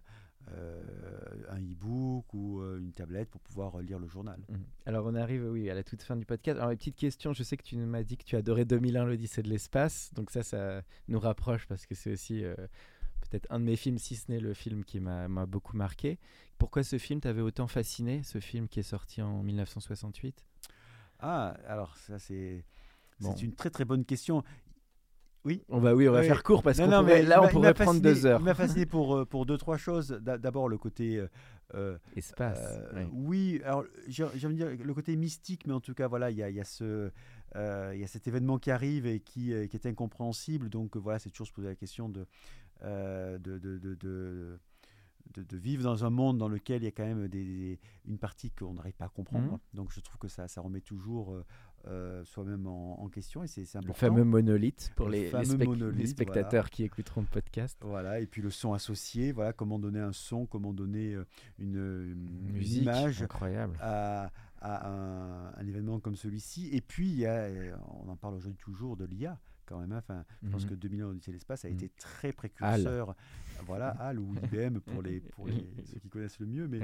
[1.49, 4.39] un e-book ou euh, une tablette pour pouvoir lire le journal.
[4.49, 4.63] Mhm.
[4.85, 6.57] Alors on arrive oui à la toute fin du podcast.
[6.59, 9.43] Alors une petite question, je sais que tu m'as dit que tu adorais 2001 l'Odyssée
[9.43, 12.55] de l'espace, donc ça ça nous rapproche parce que c'est aussi euh,
[13.29, 16.19] peut-être un de mes films, si ce n'est le film qui m'a m'a beaucoup marqué.
[16.57, 20.43] Pourquoi ce film t'avait autant fasciné, ce film qui est sorti en 1968
[21.19, 22.63] Ah, alors ça c'est
[23.19, 23.35] Bon.
[23.35, 24.43] c'est une très très bonne question.
[25.69, 26.27] On va oui, on va Oui.
[26.27, 28.39] faire court parce pourrait- mais là on pourrait prendre fasciné- deux heures.
[28.41, 30.09] Il m'a fasciné pour, euh, pour deux, trois choses.
[30.09, 31.17] D'a- D'abord, le côté.
[31.17, 31.27] euh,
[31.73, 32.79] euh, Espace.
[32.93, 33.57] euh, oui.
[33.57, 36.37] oui, alors j'ai envie de dire le côté mystique, mais en tout cas, voilà, il
[36.37, 37.11] y a, y, a ce,
[37.57, 40.69] euh, il y a cet événement qui arrive et qui, qui est incompréhensible.
[40.69, 42.25] Donc voilà, c'est toujours se poser la question de,
[42.81, 46.91] de, de, de, de- de- de vivre dans un monde dans lequel il y a
[46.91, 49.51] quand même des, des- une partie qu'on n'arrive pas à comprendre.
[49.51, 49.59] Mhm.
[49.73, 51.35] Donc je trouve que ça, ça remet toujours
[51.87, 53.43] euh, soit même en, question.
[53.43, 53.87] Et c'est important.
[53.87, 57.77] Le fameux monolithe pour les, les, les, spectateurs qui écouteront le podcast.
[57.81, 61.17] Voilà, et puis le son associé, voilà, comment donner un son, comment donner
[61.59, 62.15] une,
[62.51, 63.77] Musique, image incroyable.
[63.81, 66.69] À, à un, un, événement comme celui-ci.
[66.71, 67.49] Et puis, il y a,
[68.03, 69.91] on en parle aujourd'hui toujours de l'IA quand même.
[69.91, 69.99] Hein.
[69.99, 70.69] Enfin, je pense mhm.
[70.69, 71.75] que 2000 ans de l'espace a mhm.
[71.75, 73.15] été très précurseur.
[73.65, 76.79] Voilà, HAL ou IBM pour, les, pour les, ceux qui connaissent le mieux, mais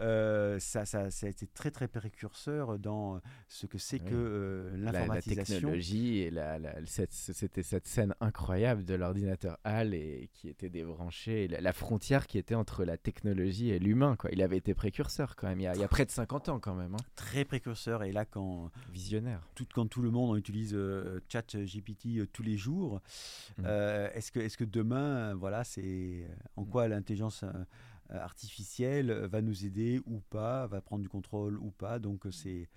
[0.00, 4.76] euh, ça, ça, ça, a été très très précurseur dans ce que c'est que euh,
[4.76, 5.54] l'informatisation.
[5.54, 11.48] La, technologie et la, c'était cette scène incroyable de l'ordinateur HAL et qui était débranché,
[11.48, 14.16] la, frontière qui était entre la technologie et l'humain.
[14.16, 14.30] Quoi.
[14.32, 16.48] Il avait été précurseur quand même, il y a, il y a près de 50
[16.48, 16.94] ans quand même.
[16.94, 17.04] Hein.
[17.16, 18.70] Très précurseur, et là quand...
[18.92, 19.40] Visionnaire.
[19.54, 23.00] Tout, quand tout le monde utilise euh, chat GPT tous les jours.
[23.58, 23.62] Mmh.
[23.66, 26.13] Euh, est-ce que, est que demain, voilà, c'est
[26.56, 26.68] en mmh.
[26.68, 27.64] quoi l'intelligence euh,
[28.10, 32.68] artificielle va nous aider ou pas, va prendre du contrôle ou pas Donc c'est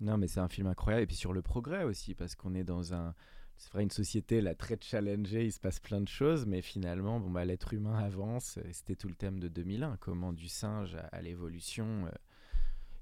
[0.00, 2.64] non, mais c'est un film incroyable et puis sur le progrès aussi parce qu'on est
[2.64, 3.14] dans un
[3.56, 7.18] c'est vrai une société là très challengée, il se passe plein de choses, mais finalement
[7.20, 8.58] bon bah l'être humain avance.
[8.72, 12.06] C'était tout le thème de 2001, comment du singe à, l'évolution.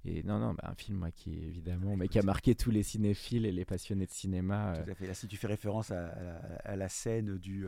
[0.05, 2.83] Et non, non, bah, un film moi, qui évidemment, mais qui a marqué tous les
[2.83, 4.75] cinéphiles et les passionnés de cinéma.
[4.85, 5.07] Tout à fait.
[5.07, 7.67] Là, si tu fais référence à, la scène du,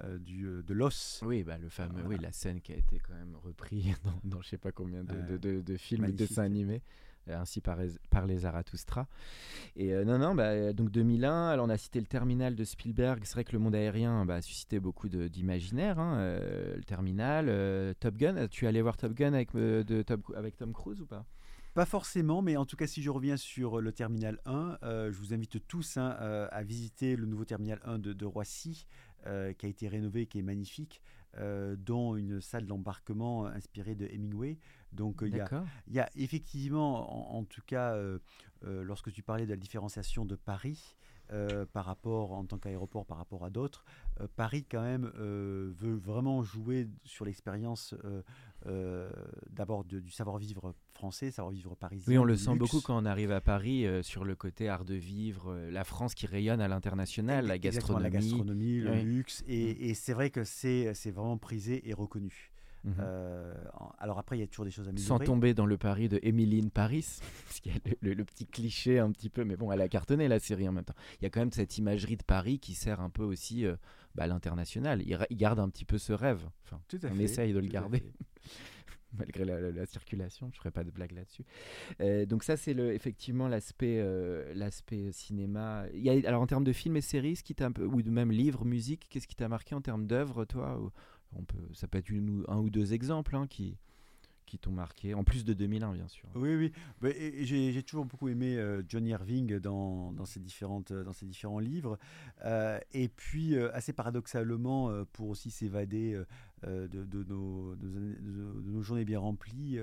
[0.00, 1.22] euh, euh, du euh, de l'os.
[1.24, 4.42] Oui, bah, le fameux, oui, la scène qui a été quand même reprise dans, dans
[4.42, 6.82] je sais pas combien de, de, de, films, de dessins animés
[7.30, 7.76] ainsi par,
[8.08, 9.06] par les Zarathustra.
[9.76, 13.20] Et non, non, bah, donc 2001, alors on a cité le Terminal de Spielberg.
[13.24, 15.98] C'est vrai que le monde aérien bah, a suscité beaucoup d'imaginaire.
[15.98, 16.38] Hein,
[16.74, 18.48] le Terminal, Top Gun.
[18.48, 21.26] Tu es allé voir Top Gun avec, de, Top, avec Tom Cruise ou pas?
[21.78, 25.18] Pas forcément, mais en tout cas, si je reviens sur le terminal 1, euh, je
[25.18, 28.88] vous invite tous hein, euh, à visiter le nouveau terminal 1 de, Roissy,
[29.26, 31.02] euh, qui a été rénové, qui est magnifique,
[31.76, 34.58] dont une salle d'embarquement inspirée de Hemingway.
[34.92, 37.96] Donc il y, y, a effectivement, en, tout cas,
[38.62, 40.96] lorsque tu parlais de la différenciation de Paris,
[41.72, 43.84] par rapport en tant qu'aéroport par rapport à d'autres.
[44.36, 47.94] Paris quand même veut vraiment jouer sur l'expérience
[48.66, 49.08] euh,
[49.50, 52.04] d'abord du savoir-vivre français, savoir-vivre parisien.
[52.08, 54.84] Oui, on le sent beaucoup quand on arrive à Paris euh, sur le côté art
[54.84, 58.02] de vivre, euh, la France qui rayonne à l'international, la gastronomie.
[58.02, 59.42] la gastronomie, le luxe.
[59.42, 59.50] Mm.
[59.50, 62.50] Et, c'est vrai que c'est vraiment prisé et reconnu.
[62.84, 62.94] Mhm.
[63.98, 65.08] alors après, il y a toujours des choses à améliorer.
[65.08, 68.98] Sans tomber dans le pari de Émiline Paris, parce qu'il y a le, petit cliché
[68.98, 70.94] un petit peu, mais bon, elle a cartonné la série en même temps.
[71.20, 73.66] Il y a quand même cette imagerie de Paris qui sert un peu aussi
[74.14, 75.02] bah, l'international.
[75.02, 76.48] Il, garde un petit peu ce rêve.
[76.64, 78.02] Enfin, on essaye de le garder.
[79.16, 80.50] malgré la, circulation.
[80.52, 81.44] Je ferai pas de blague là-dessus.
[82.00, 85.84] Euh, donc ça, c'est le, effectivement l'aspect, euh, l'aspect cinéma.
[85.94, 87.84] Il y a, alors en termes de films et séries, ce qui t'a un peu,
[87.84, 90.80] ou de même livres, musique, qu'est-ce qui t'a marqué en termes d'œuvres, toi
[91.36, 92.10] On peut, ça peut être
[92.48, 93.76] un ou deux exemples hein, qui,
[94.48, 96.28] qui t'ont marqué, en plus de 2001 bien sûr.
[96.34, 96.72] Oui, oui.
[97.00, 97.10] Bah,
[97.42, 101.98] j'ai toujours beaucoup aimé euh, Johnny Irving dans, dans, ses, différentes, dans ses différents livres.
[102.44, 106.18] Euh, et puis, euh, assez paradoxalement, pour aussi s'évader
[106.62, 109.78] de, nos, journées bien remplies,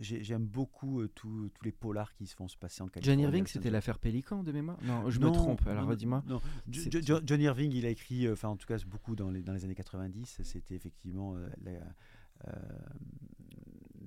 [0.00, 3.22] j'aime beaucoup tous les polars qui se font se passer en Californie.
[3.22, 4.78] Johnny Irving, c'était l'affaire Pélican de mémoire?
[4.82, 6.24] Non, je me trompe, alors redis-moi.
[6.68, 9.74] Johnny Irving, il a écrit, enfin en tout cas beaucoup dans les, dans les années
[9.74, 11.36] 90, c'était effectivement...
[11.62, 11.72] La,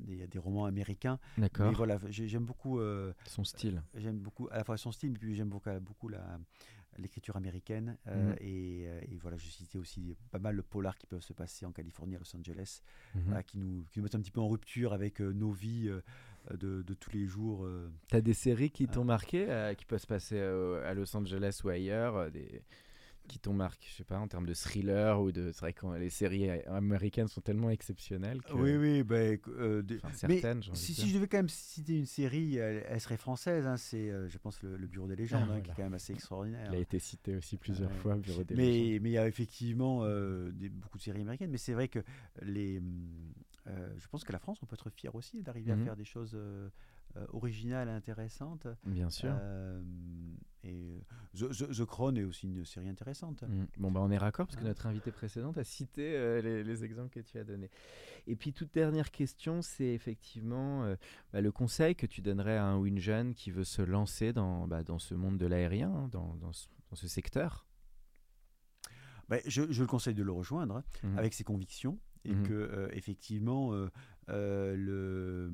[0.05, 1.19] des, des romans américains.
[1.37, 1.71] D'accord.
[1.73, 3.81] voilà, j'aime beaucoup euh, son style.
[3.95, 6.39] Euh, j'aime beaucoup à la fois son style, mais puis j'aime beaucoup, beaucoup la
[6.97, 8.37] l'écriture américaine euh, mhm.
[8.41, 12.15] et, voilà je citais aussi pas mal de polars qui peuvent se passer en Californie
[12.15, 12.81] à Los Angeles
[13.15, 13.43] mhm.
[13.43, 15.89] qui nous qui nous mettent un petit peu en rupture avec nos vies
[16.51, 17.67] de, de, tous les jours
[18.07, 21.69] tu as des séries qui t'ont marqué qui peuvent se passer à Los Angeles ou
[21.69, 22.61] ailleurs des
[23.27, 25.51] qui t'ont marqué, je sais pas, en termes de thriller ou de.
[25.51, 28.41] C'est vrai que les séries américaines sont tellement exceptionnelles.
[28.41, 28.53] Que...
[28.53, 30.61] Oui, oui, bah, euh, certaines.
[30.67, 33.65] Mais si, si, je devais quand même citer une série, elle, serait française.
[33.67, 35.93] Hein, c'est, euh, je pense, le, Bureau des légendes, ah, hein, qui est quand même
[35.93, 36.69] assez extraordinaire.
[36.71, 39.01] Il a été cité aussi plusieurs fois, Bureau des mais, légendes.
[39.01, 41.51] Mais il y a effectivement euh, des, beaucoup de séries américaines.
[41.51, 41.99] Mais c'est vrai que
[42.41, 42.81] les.
[43.65, 45.85] je pense que la France, on peut être fier aussi d'arriver à mhm.
[45.85, 46.69] faire des choses euh,
[47.33, 48.67] originale et intéressante.
[48.85, 49.33] Bien sûr.
[49.33, 49.81] Euh,
[50.63, 51.03] et
[51.35, 53.43] The, The, Crown est aussi une série intéressante.
[53.43, 53.65] Mm.
[53.77, 57.09] Bon, bah, on est raccord parce que notre invité précédente a cité euh, les, exemples
[57.09, 57.69] que tu as donnés.
[58.27, 60.95] Et puis, toute dernière question, c'est effectivement
[61.31, 64.33] bah, le conseil que tu donnerais à un ou une jeune qui veut se lancer
[64.33, 67.67] dans, bah, dans ce monde de l'aérien, hein, dans, dans, ce, secteur?
[69.29, 71.17] Bah, je, je, le conseille de le rejoindre mmh.
[71.17, 72.43] avec ses convictions et mmh.
[72.43, 73.71] que effectivement
[74.27, 75.51] le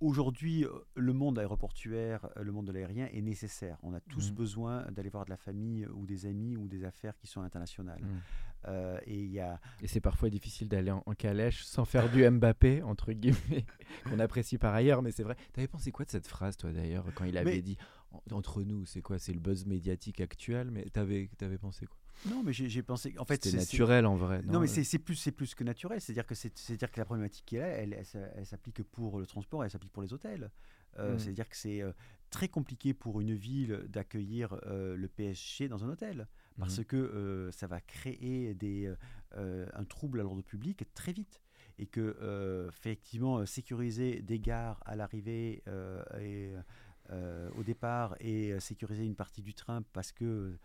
[0.00, 3.78] Aujourd'hui, euh, le monde aéroportuaire, euh, le monde de l'aérien est nécessaire.
[3.82, 4.34] On a tous mmh.
[4.34, 8.00] besoin d'aller voir de la famille ou des amis ou des affaires qui sont internationales.
[8.00, 8.70] Mmh.
[9.06, 9.60] et il y a...
[9.80, 13.66] Et c'est parfois difficile d'aller en, calèche sans faire du Mbappé, entre guillemets,
[14.04, 15.36] qu'on apprécie par ailleurs, mais c'est vrai.
[15.52, 17.76] T'avais pensé quoi de cette phrase, toi, d'ailleurs, quand il avait dit
[18.30, 21.98] entre nous, c'est quoi C'est le buzz médiatique actuel, mais t'avais avais pensé quoi?
[22.26, 23.14] Non, mais j'ai pensé.
[23.18, 24.42] En fait, c'est naturel en vrai.
[24.42, 26.00] Non, mais euh c'est plus, c'est plus que naturel.
[26.00, 28.04] C'est-à-dire que c'est, dire que la problématique qui est là, elle,
[28.36, 30.50] elle, s'applique pour le transport, elle s'applique pour les hôtels.
[30.98, 31.18] Euh, mmh.
[31.18, 31.92] C'est-à-dire que c'est euh,
[32.30, 36.26] très compliqué pour une ville d'accueillir le PSG dans un hôtel
[36.58, 36.84] parce mmh.
[36.84, 38.92] que ça va créer des,
[39.36, 41.40] un trouble à l'ordre public très vite
[41.78, 45.62] et que effectivement sécuriser des gares à l'arrivée
[46.20, 46.52] et
[47.56, 50.58] au départ et sécuriser une partie du train parce que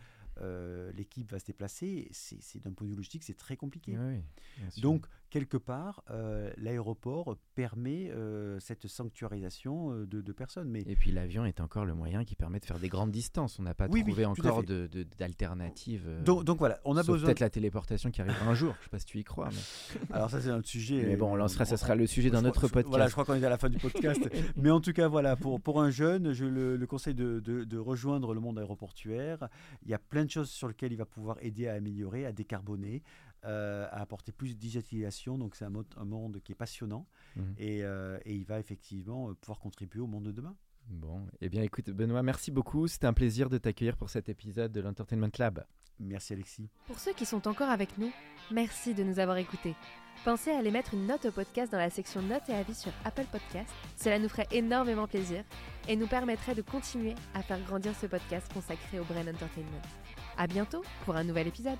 [0.96, 3.98] l'équipe va se déplacer, c'est d'un point de vue logistique, c'est très compliqué.
[4.82, 10.70] Donc, quelque part, euh, l'aéroport permet euh, cette sanctuarisation de, de, personnes.
[10.70, 10.82] Mais...
[10.82, 13.58] Et puis l'avion est encore le moyen qui permet de faire des grandes distances.
[13.58, 14.62] On n'a pas trouvé encore
[15.18, 16.08] d'alternatives.
[16.24, 17.26] Donc, donc, voilà, on a besoin.
[17.26, 18.74] Peut-être la téléportation qui arrivera un jour.
[18.76, 19.50] Je ne sais pas si tu y crois.
[20.14, 21.04] Alors ça, c'est un sujet.
[21.04, 22.90] Mais bon, on lancera, ça sera le sujet d'un autre podcast.
[22.90, 24.22] Voilà, je crois qu'on est à la fin du podcast.
[24.56, 27.64] mais en tout cas, voilà, pour, pour un jeune, je le, le conseille de, de,
[27.64, 29.50] de rejoindre le monde aéroportuaire.
[29.82, 32.32] Il y a plein de choses sur lesquelles il va pouvoir aider à améliorer, à
[32.32, 33.02] décarboner,
[33.46, 35.38] euh, à apporter plus de digitalisation.
[35.38, 37.56] Donc c'est un, un, monde qui est passionnant mhm.
[37.58, 40.56] et, euh, et, il va effectivement euh, pouvoir contribuer au monde de demain.
[40.88, 42.88] Bon, eh bien écoute Benoît, merci beaucoup.
[42.88, 45.66] C'était un plaisir de t'accueillir pour cet épisode de l'Entertainment Lab.
[46.00, 46.70] Merci Alexis.
[46.88, 48.12] Pour ceux qui sont encore avec nous,
[48.52, 49.76] merci de nous avoir écoutés.
[50.26, 52.92] Pensez à aller mettre une note au podcast dans la section notes et avis sur
[53.04, 53.70] Apple Podcast.
[53.98, 55.44] Cela nous ferait énormément plaisir
[55.90, 59.82] et nous permettrait de continuer à faire grandir ce podcast consacré au Brain Entertainment.
[60.38, 61.80] À bientôt pour un nouvel épisode.